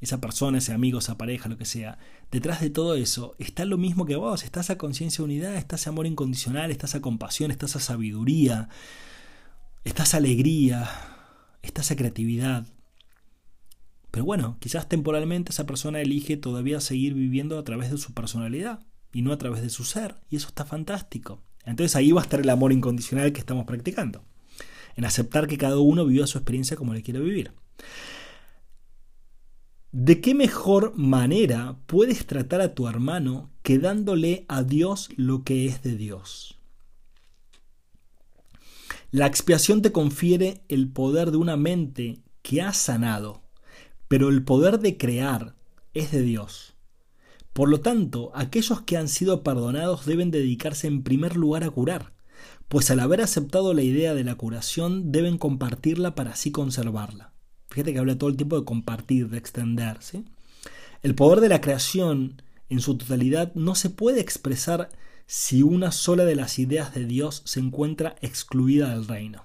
esa 0.00 0.20
persona, 0.20 0.58
ese 0.58 0.72
amigo, 0.72 0.98
esa 0.98 1.18
pareja, 1.18 1.48
lo 1.48 1.58
que 1.58 1.66
sea, 1.66 1.98
detrás 2.30 2.60
de 2.60 2.70
todo 2.70 2.94
eso 2.94 3.34
está 3.38 3.64
lo 3.64 3.78
mismo 3.78 4.06
que 4.06 4.16
vos, 4.16 4.44
está 4.44 4.60
esa 4.60 4.78
conciencia 4.78 5.18
de 5.18 5.24
unidad, 5.24 5.56
está 5.56 5.76
ese 5.76 5.88
amor 5.88 6.06
incondicional, 6.06 6.70
está 6.70 6.86
esa 6.86 7.00
compasión, 7.00 7.50
está 7.50 7.66
esa 7.66 7.80
sabiduría, 7.80 8.68
está 9.84 10.04
esa 10.04 10.18
alegría, 10.18 10.88
está 11.62 11.80
esa 11.82 11.96
creatividad. 11.96 12.66
Pero 14.10 14.24
bueno, 14.24 14.56
quizás 14.60 14.88
temporalmente 14.88 15.52
esa 15.52 15.66
persona 15.66 16.00
elige 16.00 16.36
todavía 16.36 16.80
seguir 16.80 17.14
viviendo 17.14 17.58
a 17.58 17.64
través 17.64 17.90
de 17.90 17.98
su 17.98 18.12
personalidad 18.12 18.80
y 19.12 19.22
no 19.22 19.32
a 19.32 19.38
través 19.38 19.62
de 19.62 19.70
su 19.70 19.84
ser, 19.84 20.16
y 20.30 20.36
eso 20.36 20.48
está 20.48 20.64
fantástico. 20.64 21.42
Entonces 21.64 21.96
ahí 21.96 22.12
va 22.12 22.20
a 22.20 22.24
estar 22.24 22.40
el 22.40 22.50
amor 22.50 22.72
incondicional 22.72 23.32
que 23.32 23.40
estamos 23.40 23.66
practicando, 23.66 24.24
en 24.96 25.04
aceptar 25.04 25.46
que 25.46 25.58
cada 25.58 25.78
uno 25.78 26.06
viva 26.06 26.26
su 26.26 26.38
experiencia 26.38 26.76
como 26.76 26.94
le 26.94 27.02
quiere 27.02 27.20
vivir. 27.20 27.52
¿De 29.92 30.20
qué 30.20 30.36
mejor 30.36 30.92
manera 30.96 31.76
puedes 31.86 32.24
tratar 32.24 32.60
a 32.60 32.76
tu 32.76 32.86
hermano 32.86 33.50
que 33.64 33.80
dándole 33.80 34.44
a 34.46 34.62
Dios 34.62 35.08
lo 35.16 35.42
que 35.42 35.66
es 35.66 35.82
de 35.82 35.96
Dios? 35.96 36.60
La 39.10 39.26
expiación 39.26 39.82
te 39.82 39.90
confiere 39.90 40.62
el 40.68 40.88
poder 40.88 41.32
de 41.32 41.38
una 41.38 41.56
mente 41.56 42.20
que 42.42 42.62
ha 42.62 42.72
sanado, 42.72 43.42
pero 44.06 44.28
el 44.28 44.44
poder 44.44 44.78
de 44.78 44.96
crear 44.96 45.56
es 45.92 46.12
de 46.12 46.22
Dios. 46.22 46.74
Por 47.52 47.68
lo 47.68 47.80
tanto, 47.80 48.30
aquellos 48.32 48.82
que 48.82 48.96
han 48.96 49.08
sido 49.08 49.42
perdonados 49.42 50.06
deben 50.06 50.30
dedicarse 50.30 50.86
en 50.86 51.02
primer 51.02 51.34
lugar 51.34 51.64
a 51.64 51.70
curar, 51.70 52.12
pues 52.68 52.92
al 52.92 53.00
haber 53.00 53.22
aceptado 53.22 53.74
la 53.74 53.82
idea 53.82 54.14
de 54.14 54.22
la 54.22 54.36
curación 54.36 55.10
deben 55.10 55.36
compartirla 55.36 56.14
para 56.14 56.30
así 56.30 56.52
conservarla. 56.52 57.32
Fíjate 57.70 57.92
que 57.92 57.98
habla 57.98 58.18
todo 58.18 58.30
el 58.30 58.36
tiempo 58.36 58.58
de 58.58 58.64
compartir, 58.64 59.28
de 59.28 59.38
extenderse. 59.38 60.24
El 61.02 61.14
poder 61.14 61.40
de 61.40 61.48
la 61.48 61.60
creación 61.60 62.42
en 62.68 62.80
su 62.80 62.96
totalidad 62.96 63.54
no 63.54 63.74
se 63.74 63.90
puede 63.90 64.20
expresar 64.20 64.90
si 65.26 65.62
una 65.62 65.92
sola 65.92 66.24
de 66.24 66.34
las 66.34 66.58
ideas 66.58 66.92
de 66.94 67.04
Dios 67.04 67.42
se 67.44 67.60
encuentra 67.60 68.16
excluida 68.20 68.90
del 68.90 69.06
reino. 69.06 69.44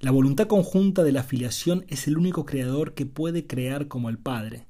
La 0.00 0.10
voluntad 0.10 0.48
conjunta 0.48 1.04
de 1.04 1.12
la 1.12 1.22
filiación 1.22 1.84
es 1.86 2.08
el 2.08 2.18
único 2.18 2.44
creador 2.44 2.94
que 2.94 3.06
puede 3.06 3.46
crear 3.46 3.86
como 3.86 4.08
el 4.08 4.18
Padre, 4.18 4.66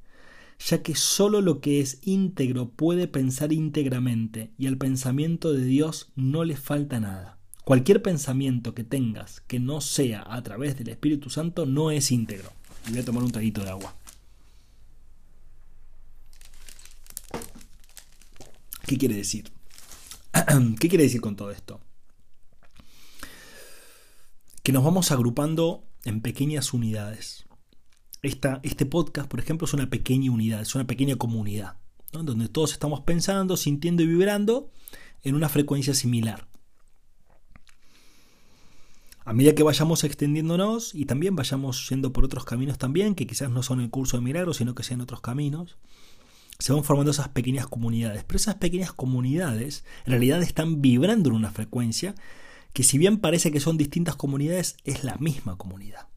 ya 0.58 0.82
que 0.82 0.94
sólo 0.94 1.40
lo 1.40 1.60
que 1.60 1.80
es 1.80 2.00
íntegro 2.02 2.68
puede 2.68 3.08
pensar 3.08 3.52
íntegramente 3.52 4.52
y 4.58 4.66
al 4.66 4.76
pensamiento 4.76 5.54
de 5.54 5.64
Dios 5.64 6.12
no 6.14 6.44
le 6.44 6.56
falta 6.56 7.00
nada. 7.00 7.41
Cualquier 7.64 8.02
pensamiento 8.02 8.74
que 8.74 8.82
tengas 8.82 9.40
que 9.42 9.60
no 9.60 9.80
sea 9.80 10.24
a 10.26 10.42
través 10.42 10.76
del 10.76 10.88
Espíritu 10.88 11.30
Santo 11.30 11.64
no 11.64 11.92
es 11.92 12.10
íntegro. 12.10 12.50
voy 12.88 12.98
a 12.98 13.04
tomar 13.04 13.22
un 13.22 13.30
traguito 13.30 13.62
de 13.62 13.70
agua. 13.70 13.94
¿Qué 18.84 18.98
quiere 18.98 19.14
decir? 19.14 19.52
¿Qué 20.80 20.88
quiere 20.88 21.04
decir 21.04 21.20
con 21.20 21.36
todo 21.36 21.52
esto? 21.52 21.80
Que 24.64 24.72
nos 24.72 24.82
vamos 24.82 25.12
agrupando 25.12 25.84
en 26.04 26.20
pequeñas 26.20 26.72
unidades. 26.72 27.46
este 28.22 28.86
podcast, 28.86 29.28
por 29.28 29.38
ejemplo, 29.38 29.66
es 29.66 29.72
una 29.72 29.88
pequeña 29.88 30.32
unidad, 30.32 30.62
es 30.62 30.74
una 30.74 30.86
pequeña 30.86 31.14
comunidad, 31.14 31.76
donde 32.10 32.48
todos 32.48 32.72
estamos 32.72 33.02
pensando, 33.02 33.56
sintiendo 33.56 34.02
y 34.02 34.06
vibrando 34.06 34.72
en 35.22 35.36
una 35.36 35.48
frecuencia 35.48 35.94
similar. 35.94 36.51
A 39.24 39.32
medida 39.32 39.54
que 39.54 39.62
vayamos 39.62 40.04
extendiéndonos 40.04 40.94
y 40.94 41.06
también 41.06 41.36
vayamos 41.36 41.88
yendo 41.88 42.12
por 42.12 42.24
otros 42.24 42.44
caminos 42.44 42.78
también, 42.78 43.14
que 43.14 43.26
quizás 43.26 43.50
no 43.50 43.62
son 43.62 43.80
el 43.80 43.90
curso 43.90 44.16
de 44.16 44.22
milagros, 44.22 44.56
sino 44.56 44.74
que 44.74 44.82
sean 44.82 45.00
otros 45.00 45.20
caminos, 45.20 45.76
se 46.58 46.72
van 46.72 46.84
formando 46.84 47.10
esas 47.10 47.28
pequeñas 47.28 47.66
comunidades. 47.66 48.24
Pero 48.24 48.36
esas 48.36 48.56
pequeñas 48.56 48.92
comunidades 48.92 49.84
en 50.04 50.12
realidad 50.12 50.42
están 50.42 50.82
vibrando 50.82 51.30
en 51.30 51.36
una 51.36 51.50
frecuencia 51.50 52.14
que 52.72 52.82
si 52.82 52.98
bien 52.98 53.18
parece 53.18 53.52
que 53.52 53.60
son 53.60 53.76
distintas 53.76 54.16
comunidades, 54.16 54.76
es 54.84 55.04
la 55.04 55.16
misma 55.16 55.56
comunidad. 55.56 56.08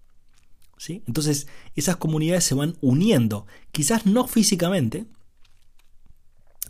¿Sí? 0.78 1.04
Entonces 1.08 1.48
esas 1.76 1.98
comunidades 1.98 2.44
se 2.44 2.54
van 2.54 2.76
uniendo, 2.82 3.48
quizás 3.72 4.06
no 4.06 4.28
físicamente, 4.28 5.06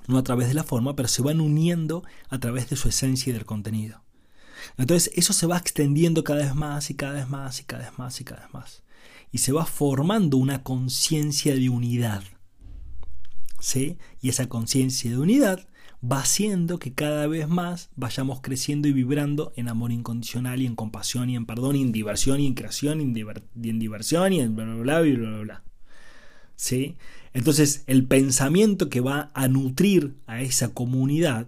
no 0.08 0.18
a 0.18 0.24
través 0.24 0.48
de 0.48 0.54
la 0.54 0.64
forma, 0.64 0.96
pero 0.96 1.10
se 1.10 1.22
van 1.22 1.42
uniendo 1.42 2.04
a 2.30 2.40
través 2.40 2.70
de 2.70 2.76
su 2.76 2.90
esencia 2.90 3.32
y 3.32 3.34
del 3.34 3.46
contenido. 3.46 4.05
Entonces 4.78 5.12
eso 5.16 5.34
se 5.34 5.48
va 5.48 5.58
extendiendo 5.58 6.24
cada 6.24 6.44
vez 6.44 6.56
más 6.56 6.90
y 6.90 6.96
cada 6.96 7.14
vez 7.14 7.30
más 7.30 7.60
y 7.60 7.64
cada 7.64 7.84
vez 7.84 7.98
más 7.98 8.22
y 8.22 8.24
cada 8.24 8.42
vez 8.42 8.54
más. 8.54 8.84
Y 9.32 9.40
se 9.40 9.52
va 9.52 9.66
formando 9.66 10.38
una 10.38 10.64
conciencia 10.64 11.56
de 11.56 11.70
unidad. 11.70 12.24
¿Sí? 13.60 13.98
Y 14.22 14.30
esa 14.30 14.48
conciencia 14.48 15.10
de 15.12 15.18
unidad 15.18 15.68
va 16.12 16.20
haciendo 16.20 16.78
que 16.80 16.94
cada 16.94 17.28
vez 17.28 17.48
más 17.48 17.90
vayamos 17.96 18.42
creciendo 18.42 18.88
y 18.88 18.94
vibrando 18.94 19.54
en 19.56 19.70
amor 19.70 19.92
incondicional 19.92 20.62
y 20.62 20.66
en 20.66 20.76
compasión 20.76 21.30
y 21.30 21.36
en 21.36 21.46
perdón 21.46 21.76
y 21.76 21.82
en 21.82 21.92
diversión 21.92 22.40
y 22.40 22.48
en 22.48 22.54
creación 22.54 23.02
y 23.02 23.04
en, 23.04 23.14
diversión 23.80 24.34
y 24.34 24.40
en 24.40 24.56
bla 24.56 24.66
bla 24.66 24.76
bla 24.76 25.02
bla 25.02 25.30
bla 25.30 25.40
bla. 25.40 25.64
¿Sí? 26.56 26.98
Entonces 27.34 27.84
el 27.88 28.06
pensamiento 28.06 28.90
que 28.90 29.02
va 29.02 29.32
a 29.34 29.48
nutrir 29.48 30.16
a 30.26 30.42
esa 30.42 30.74
comunidad, 30.74 31.48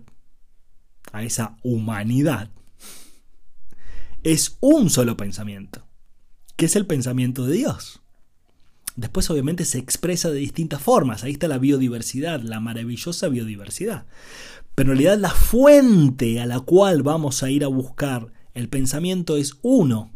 a 1.11 1.23
esa 1.23 1.57
humanidad, 1.63 2.51
es 4.23 4.57
un 4.59 4.89
solo 4.89 5.17
pensamiento, 5.17 5.85
que 6.55 6.65
es 6.65 6.75
el 6.75 6.85
pensamiento 6.85 7.45
de 7.45 7.57
Dios. 7.57 8.01
Después 8.95 9.29
obviamente 9.29 9.63
se 9.63 9.77
expresa 9.77 10.31
de 10.31 10.39
distintas 10.39 10.81
formas, 10.81 11.23
ahí 11.23 11.33
está 11.33 11.47
la 11.47 11.59
biodiversidad, 11.59 12.41
la 12.41 12.59
maravillosa 12.59 13.29
biodiversidad. 13.29 14.07
Pero 14.73 14.91
en 14.91 14.97
realidad 14.97 15.19
la 15.19 15.29
fuente 15.29 16.39
a 16.39 16.45
la 16.45 16.59
cual 16.59 17.03
vamos 17.03 17.43
a 17.43 17.49
ir 17.49 17.63
a 17.63 17.67
buscar 17.67 18.31
el 18.53 18.69
pensamiento 18.69 19.37
es 19.37 19.57
uno. 19.61 20.11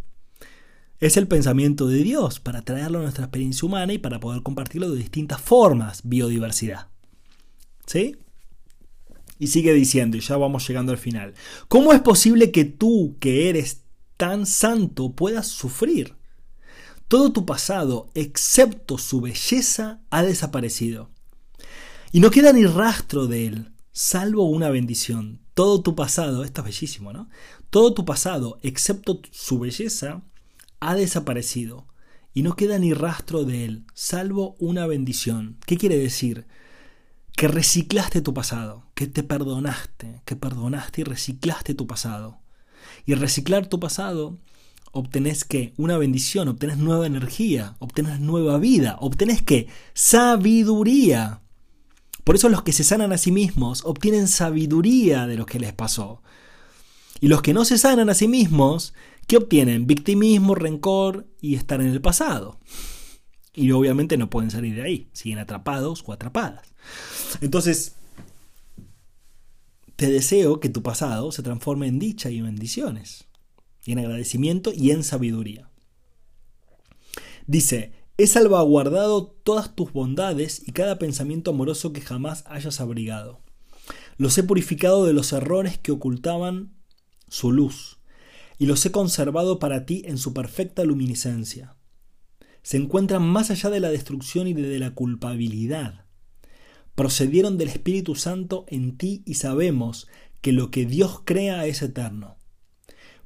Es 1.00 1.18
el 1.18 1.28
pensamiento 1.28 1.88
de 1.88 2.04
Dios 2.04 2.40
para 2.40 2.64
traerlo 2.64 3.00
a 3.00 3.02
nuestra 3.04 3.26
experiencia 3.26 3.66
humana 3.68 3.94
y 3.94 4.00
para 4.00 4.20
poder 4.20 4.42
compartirlo 4.42 4.90
de 4.90 4.98
distintas 4.98 5.42
formas, 5.42 6.02
biodiversidad. 6.04 6.88
¿Sí? 7.86 8.18
Y 9.38 9.48
sigue 9.48 9.74
diciendo, 9.74 10.18
y 10.18 10.22
ya 10.22 10.38
vamos 10.38 10.68
llegando 10.68 10.92
al 10.92 11.00
final. 11.00 11.34
¿Cómo 11.68 11.94
es 11.94 12.02
posible 12.02 12.52
que 12.52 12.66
tú, 12.66 13.16
que 13.20 13.50
eres 13.50 13.81
tan 14.21 14.45
santo 14.45 15.15
puedas 15.15 15.47
sufrir. 15.47 16.15
Todo 17.07 17.34
tu 17.34 17.43
pasado, 17.43 18.12
excepto 18.13 18.99
su 18.99 19.19
belleza, 19.19 20.03
ha 20.12 20.21
desaparecido. 20.21 21.10
Y 22.12 22.19
no 22.19 22.29
queda 22.29 22.53
ni 22.53 22.67
rastro 22.67 23.25
de 23.25 23.47
él, 23.47 23.73
salvo 23.91 24.43
una 24.43 24.69
bendición. 24.69 25.41
Todo 25.55 25.81
tu 25.81 25.95
pasado, 25.95 26.43
esto 26.43 26.62
es 26.62 26.65
bellísimo, 26.65 27.12
¿no? 27.13 27.29
Todo 27.71 27.95
tu 27.95 28.05
pasado, 28.05 28.60
excepto 28.62 29.23
su 29.31 29.57
belleza, 29.57 30.21
ha 30.79 30.93
desaparecido. 30.93 31.88
Y 32.31 32.43
no 32.43 32.55
queda 32.55 32.77
ni 32.77 32.93
rastro 32.93 33.43
de 33.43 33.65
él, 33.65 33.86
salvo 33.95 34.55
una 34.60 34.86
bendición. 34.86 35.57
¿Qué 35.65 35.77
quiere 35.77 35.97
decir? 35.97 36.45
Que 37.36 37.47
reciclaste 37.47 38.21
tu 38.21 38.36
pasado, 38.36 38.86
que 38.93 39.07
te 39.07 39.23
perdonaste, 39.23 40.21
que 40.25 40.36
perdonaste 40.36 41.01
y 41.01 41.05
reciclaste 41.05 41.73
tu 41.73 41.88
pasado. 41.88 42.40
Y 43.06 43.16
reciclar 43.16 43.68
tu 43.68 43.80
pasado, 43.80 44.38
obtenés 44.92 45.46
que 45.46 45.74
una 45.78 45.98
bendición, 45.98 46.48
obtenés 46.48 46.78
nueva 46.78 47.06
energía, 47.06 47.76
obtenés 47.80 48.20
nueva 48.20 48.58
vida, 48.58 48.98
obtenés 49.00 49.42
que 49.42 49.68
sabiduría. 49.94 51.42
Por 52.24 52.36
eso 52.36 52.50
los 52.50 52.62
que 52.64 52.74
se 52.74 52.84
sanan 52.84 53.14
a 53.14 53.18
sí 53.18 53.32
mismos 53.32 53.84
obtienen 53.86 54.28
sabiduría 54.28 55.28
de 55.28 55.38
lo 55.38 55.46
que 55.46 55.60
les 55.60 55.74
pasó. 55.74 56.22
Y 57.20 57.28
los 57.28 57.42
que 57.42 57.54
no 57.54 57.66
se 57.66 57.78
sanan 57.78 58.10
a 58.10 58.16
sí 58.16 58.28
mismos, 58.28 58.94
¿qué 59.28 59.38
obtienen? 59.38 59.88
Victimismo, 59.88 60.56
rencor 60.56 61.28
y 61.40 61.56
estar 61.56 61.82
en 61.82 61.88
el 61.88 62.02
pasado. 62.02 62.60
Y 63.54 63.72
obviamente 63.72 64.18
no 64.18 64.30
pueden 64.30 64.50
salir 64.50 64.76
de 64.76 64.84
ahí, 64.84 65.10
siguen 65.14 65.40
atrapados 65.40 66.04
o 66.06 66.14
atrapadas. 66.14 66.74
Entonces, 67.42 67.96
te 70.02 70.10
deseo 70.10 70.60
que 70.60 70.68
tu 70.68 70.82
pasado 70.82 71.32
se 71.32 71.44
transforme 71.44 71.86
en 71.86 72.00
dicha 72.00 72.32
y 72.32 72.42
bendiciones, 72.42 73.26
y 73.86 73.92
en 73.92 74.00
agradecimiento 74.00 74.72
y 74.76 74.90
en 74.90 75.04
sabiduría. 75.04 75.70
Dice, 77.46 77.92
he 78.18 78.26
salvaguardado 78.26 79.28
todas 79.28 79.76
tus 79.76 79.94
bondades 79.94 80.64
y 80.66 80.72
cada 80.72 80.98
pensamiento 80.98 81.52
amoroso 81.52 81.94
que 81.94 82.02
jamás 82.02 82.44
hayas 82.48 82.82
abrigado. 82.82 83.42
Los 84.18 84.36
he 84.40 84.44
purificado 84.44 85.06
de 85.06 85.14
los 85.14 85.34
errores 85.34 85.78
que 85.78 85.92
ocultaban 85.92 86.74
su 87.28 87.52
luz, 87.52 88.00
y 88.58 88.66
los 88.66 88.84
he 88.88 88.92
conservado 88.92 89.60
para 89.60 89.86
ti 89.86 90.02
en 90.08 90.18
su 90.18 90.34
perfecta 90.34 90.84
luminiscencia. 90.84 91.76
Se 92.64 92.78
encuentran 92.78 93.22
más 93.22 93.52
allá 93.52 93.70
de 93.70 93.82
la 93.82 93.92
destrucción 93.92 94.48
y 94.48 94.54
de 94.54 94.80
la 94.80 94.96
culpabilidad 94.96 96.01
procedieron 96.95 97.58
del 97.58 97.69
Espíritu 97.69 98.15
Santo 98.15 98.65
en 98.67 98.97
ti 98.97 99.23
y 99.25 99.36
sabemos 99.36 100.08
que 100.41 100.51
lo 100.51 100.71
que 100.71 100.86
Dios 100.86 101.21
crea 101.23 101.65
es 101.65 101.82
eterno. 101.82 102.38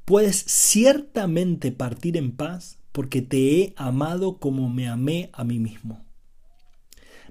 Puedes 0.06 0.38
ciertamente 0.38 1.72
partir 1.72 2.18
en 2.18 2.32
paz 2.32 2.78
porque 2.92 3.22
te 3.22 3.60
he 3.60 3.74
amado 3.76 4.38
como 4.38 4.70
me 4.70 4.88
amé 4.88 5.30
a 5.34 5.44
mí 5.44 5.60
mismo. 5.60 6.06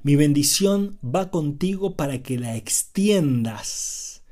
Mi 0.02 0.16
bendición 0.16 0.98
va 1.02 1.30
contigo 1.30 1.96
para 1.96 2.22
que 2.22 2.38
la 2.38 2.56
extiendas. 2.56 4.22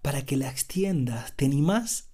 Para 0.00 0.24
que 0.24 0.36
la 0.36 0.50
extiendas. 0.50 1.36
¿Te 1.36 1.44
animás 1.44 2.08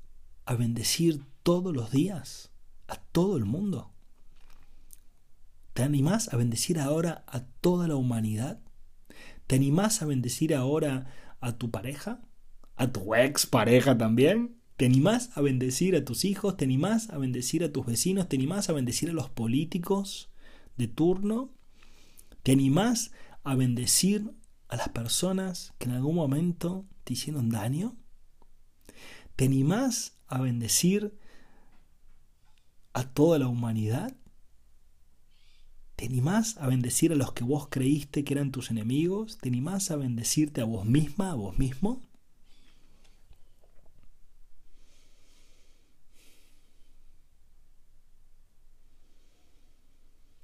a 0.44 0.54
bendecir 0.54 1.24
todos 1.42 1.74
los 1.74 1.90
días 1.90 2.50
a 2.88 2.96
todo 2.96 3.38
el 3.38 3.46
mundo? 3.46 3.90
¿Te 5.72 5.82
animás 5.82 6.32
a 6.32 6.36
bendecir 6.36 6.78
ahora 6.78 7.24
a 7.26 7.40
toda 7.40 7.88
la 7.88 7.96
humanidad? 7.96 8.60
¿Te 9.48 9.56
animás 9.56 10.02
a 10.02 10.06
bendecir 10.06 10.54
ahora 10.54 11.06
a 11.40 11.56
tu 11.56 11.70
pareja? 11.70 12.20
¿A 12.76 12.92
tu 12.92 13.14
ex 13.14 13.46
pareja 13.46 13.96
también? 13.96 14.60
¿Te 14.76 14.84
animás 14.84 15.30
a 15.36 15.40
bendecir 15.40 15.96
a 15.96 16.04
tus 16.04 16.26
hijos? 16.26 16.58
¿Te 16.58 16.66
animás 16.66 17.08
a 17.08 17.16
bendecir 17.16 17.64
a 17.64 17.72
tus 17.72 17.86
vecinos? 17.86 18.28
¿Te 18.28 18.36
animás 18.36 18.68
a 18.68 18.74
bendecir 18.74 19.08
a 19.08 19.14
los 19.14 19.30
políticos 19.30 20.30
de 20.76 20.86
turno? 20.86 21.54
¿Te 22.42 22.52
animás 22.52 23.10
a 23.42 23.54
bendecir 23.54 24.34
a 24.68 24.76
las 24.76 24.90
personas 24.90 25.72
que 25.78 25.88
en 25.88 25.94
algún 25.94 26.16
momento 26.16 26.86
te 27.04 27.14
hicieron 27.14 27.48
daño? 27.48 27.96
¿Te 29.34 29.46
animás 29.46 30.18
a 30.26 30.42
bendecir 30.42 31.18
a 32.92 33.04
toda 33.14 33.38
la 33.38 33.48
humanidad? 33.48 34.14
¿Te 35.98 36.04
animás 36.06 36.56
a 36.58 36.68
bendecir 36.68 37.10
a 37.10 37.16
los 37.16 37.32
que 37.32 37.42
vos 37.42 37.66
creíste 37.68 38.22
que 38.22 38.32
eran 38.32 38.52
tus 38.52 38.70
enemigos? 38.70 39.36
¿Te 39.38 39.48
animás 39.48 39.90
a 39.90 39.96
bendecirte 39.96 40.60
a 40.60 40.64
vos 40.64 40.84
misma, 40.84 41.32
a 41.32 41.34
vos 41.34 41.58
mismo? 41.58 42.00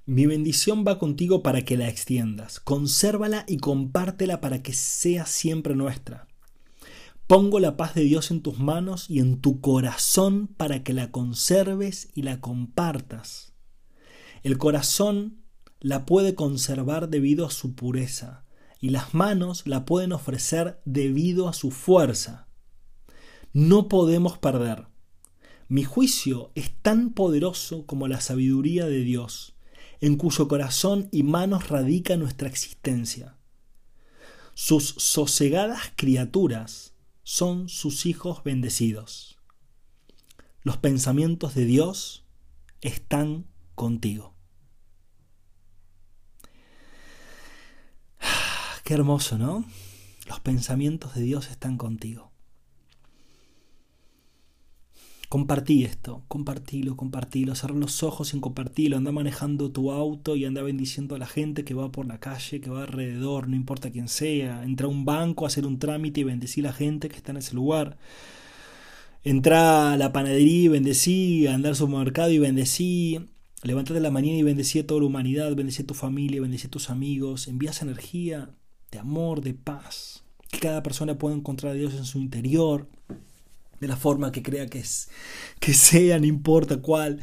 Mi 0.06 0.26
bendición 0.26 0.84
va 0.84 0.98
contigo 0.98 1.44
para 1.44 1.64
que 1.64 1.76
la 1.76 1.88
extiendas. 1.88 2.58
Consérvala 2.58 3.44
y 3.46 3.58
compártela 3.58 4.40
para 4.40 4.60
que 4.60 4.72
sea 4.72 5.24
siempre 5.24 5.76
nuestra. 5.76 6.26
Pongo 7.28 7.60
la 7.60 7.76
paz 7.76 7.94
de 7.94 8.02
Dios 8.02 8.32
en 8.32 8.42
tus 8.42 8.58
manos 8.58 9.08
y 9.08 9.20
en 9.20 9.40
tu 9.40 9.60
corazón 9.60 10.48
para 10.48 10.82
que 10.82 10.92
la 10.92 11.12
conserves 11.12 12.08
y 12.12 12.22
la 12.22 12.40
compartas. 12.40 13.52
El 14.42 14.58
corazón 14.58 15.43
la 15.84 16.06
puede 16.06 16.34
conservar 16.34 17.10
debido 17.10 17.44
a 17.44 17.50
su 17.50 17.74
pureza, 17.74 18.46
y 18.80 18.88
las 18.88 19.12
manos 19.12 19.66
la 19.66 19.84
pueden 19.84 20.12
ofrecer 20.12 20.80
debido 20.86 21.46
a 21.46 21.52
su 21.52 21.70
fuerza. 21.70 22.48
No 23.52 23.86
podemos 23.88 24.38
perder. 24.38 24.86
Mi 25.68 25.84
juicio 25.84 26.52
es 26.54 26.74
tan 26.80 27.10
poderoso 27.10 27.84
como 27.84 28.08
la 28.08 28.22
sabiduría 28.22 28.86
de 28.86 29.00
Dios, 29.00 29.56
en 30.00 30.16
cuyo 30.16 30.48
corazón 30.48 31.10
y 31.12 31.22
manos 31.22 31.68
radica 31.68 32.16
nuestra 32.16 32.48
existencia. 32.48 33.36
Sus 34.54 34.94
sosegadas 34.96 35.92
criaturas 35.96 36.94
son 37.24 37.68
sus 37.68 38.06
hijos 38.06 38.42
bendecidos. 38.42 39.36
Los 40.62 40.78
pensamientos 40.78 41.54
de 41.54 41.66
Dios 41.66 42.24
están 42.80 43.44
contigo. 43.74 44.33
Qué 48.84 48.92
hermoso, 48.92 49.38
¿no? 49.38 49.64
Los 50.28 50.40
pensamientos 50.40 51.14
de 51.14 51.22
Dios 51.22 51.50
están 51.50 51.78
contigo. 51.78 52.30
Compartí 55.30 55.84
esto, 55.84 56.22
compartilo, 56.28 56.94
compartilo, 56.94 57.54
cerrar 57.54 57.78
los 57.78 58.02
ojos 58.02 58.34
y 58.34 58.40
compartilo, 58.40 58.98
anda 58.98 59.10
manejando 59.10 59.72
tu 59.72 59.90
auto 59.90 60.36
y 60.36 60.44
anda 60.44 60.62
bendiciendo 60.62 61.14
a 61.14 61.18
la 61.18 61.26
gente 61.26 61.64
que 61.64 61.72
va 61.72 61.90
por 61.90 62.04
la 62.04 62.20
calle, 62.20 62.60
que 62.60 62.68
va 62.68 62.82
alrededor, 62.82 63.48
no 63.48 63.56
importa 63.56 63.90
quién 63.90 64.06
sea, 64.06 64.62
entra 64.62 64.86
a 64.86 64.90
un 64.90 65.06
banco 65.06 65.46
a 65.46 65.48
hacer 65.48 65.66
un 65.66 65.78
trámite 65.78 66.20
y 66.20 66.24
bendecí 66.24 66.60
a 66.60 66.64
la 66.64 66.72
gente 66.74 67.08
que 67.08 67.16
está 67.16 67.32
en 67.32 67.38
ese 67.38 67.54
lugar. 67.54 67.96
Entra 69.22 69.94
a 69.94 69.96
la 69.96 70.12
panadería 70.12 70.64
y 70.64 70.68
bendecí, 70.68 71.46
anda 71.46 71.70
al 71.70 71.76
supermercado 71.76 72.30
y 72.30 72.38
bendecí, 72.38 73.30
levántate 73.62 74.00
la 74.00 74.10
mañana 74.10 74.36
y 74.36 74.42
bendecí 74.42 74.78
a 74.78 74.86
toda 74.86 75.00
la 75.00 75.06
humanidad, 75.06 75.56
bendecí 75.56 75.82
a 75.82 75.86
tu 75.86 75.94
familia, 75.94 76.42
bendecí 76.42 76.66
a 76.66 76.70
tus 76.70 76.90
amigos, 76.90 77.48
envías 77.48 77.80
energía 77.80 78.50
de 78.94 79.00
amor, 79.00 79.40
de 79.40 79.54
paz, 79.54 80.22
que 80.50 80.60
cada 80.60 80.82
persona 80.82 81.18
pueda 81.18 81.34
encontrar 81.34 81.72
a 81.72 81.74
Dios 81.74 81.94
en 81.94 82.04
su 82.04 82.18
interior 82.18 82.88
de 83.80 83.88
la 83.88 83.96
forma 83.96 84.30
que 84.30 84.42
crea 84.42 84.68
que, 84.68 84.78
es, 84.78 85.10
que 85.58 85.74
sea, 85.74 86.18
no 86.20 86.26
importa 86.26 86.76
cuál. 86.78 87.20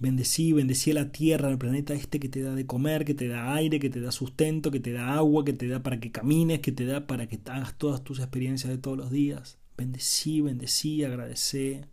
Bendecí, 0.00 0.52
bendecí 0.52 0.90
a 0.90 0.94
la 0.94 1.12
tierra, 1.12 1.48
al 1.48 1.56
planeta 1.56 1.94
este 1.94 2.20
que 2.20 2.28
te 2.28 2.42
da 2.42 2.54
de 2.54 2.66
comer, 2.66 3.06
que 3.06 3.14
te 3.14 3.26
da 3.26 3.54
aire, 3.54 3.80
que 3.80 3.88
te 3.88 4.00
da 4.00 4.12
sustento, 4.12 4.70
que 4.70 4.80
te 4.80 4.92
da 4.92 5.14
agua, 5.14 5.46
que 5.46 5.54
te 5.54 5.66
da 5.66 5.82
para 5.82 5.98
que 5.98 6.12
camines, 6.12 6.60
que 6.60 6.72
te 6.72 6.84
da 6.84 7.06
para 7.06 7.26
que 7.26 7.40
hagas 7.46 7.78
todas 7.78 8.04
tus 8.04 8.18
experiencias 8.18 8.70
de 8.70 8.78
todos 8.78 8.98
los 8.98 9.10
días. 9.10 9.56
Bendecí, 9.78 10.42
bendecí, 10.42 11.04
agradecé. 11.04 11.86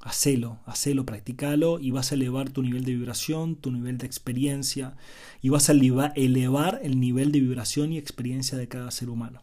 Hacelo, 0.00 0.60
hacelo, 0.64 1.04
practicalo 1.04 1.80
y 1.80 1.90
vas 1.90 2.12
a 2.12 2.14
elevar 2.14 2.50
tu 2.50 2.62
nivel 2.62 2.84
de 2.84 2.94
vibración, 2.94 3.56
tu 3.56 3.72
nivel 3.72 3.98
de 3.98 4.06
experiencia 4.06 4.96
y 5.42 5.48
vas 5.48 5.68
a 5.68 5.72
elevar 5.72 6.12
el 6.16 7.00
nivel 7.00 7.32
de 7.32 7.40
vibración 7.40 7.92
y 7.92 7.98
experiencia 7.98 8.56
de 8.56 8.68
cada 8.68 8.90
ser 8.90 9.10
humano. 9.10 9.42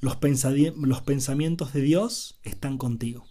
Los, 0.00 0.16
pensamientos 0.16 1.72
de 1.72 1.80
Dios 1.80 2.38
están 2.42 2.78
contigo. 2.78 3.24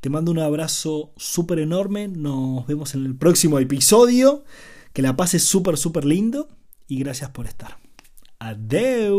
Te 0.00 0.10
mando 0.10 0.30
un 0.30 0.38
abrazo 0.38 1.12
súper 1.16 1.58
enorme. 1.58 2.06
Nos 2.08 2.66
vemos 2.66 2.94
en 2.94 3.06
el 3.06 3.16
próximo 3.16 3.58
episodio. 3.58 4.44
Que 4.92 5.02
la 5.02 5.16
pases 5.16 5.42
súper, 5.44 5.76
súper 5.78 6.04
lindo. 6.04 6.48
Y 6.86 6.98
gracias 6.98 7.30
por 7.30 7.46
estar. 7.46 7.78
Adeu. 8.38 9.12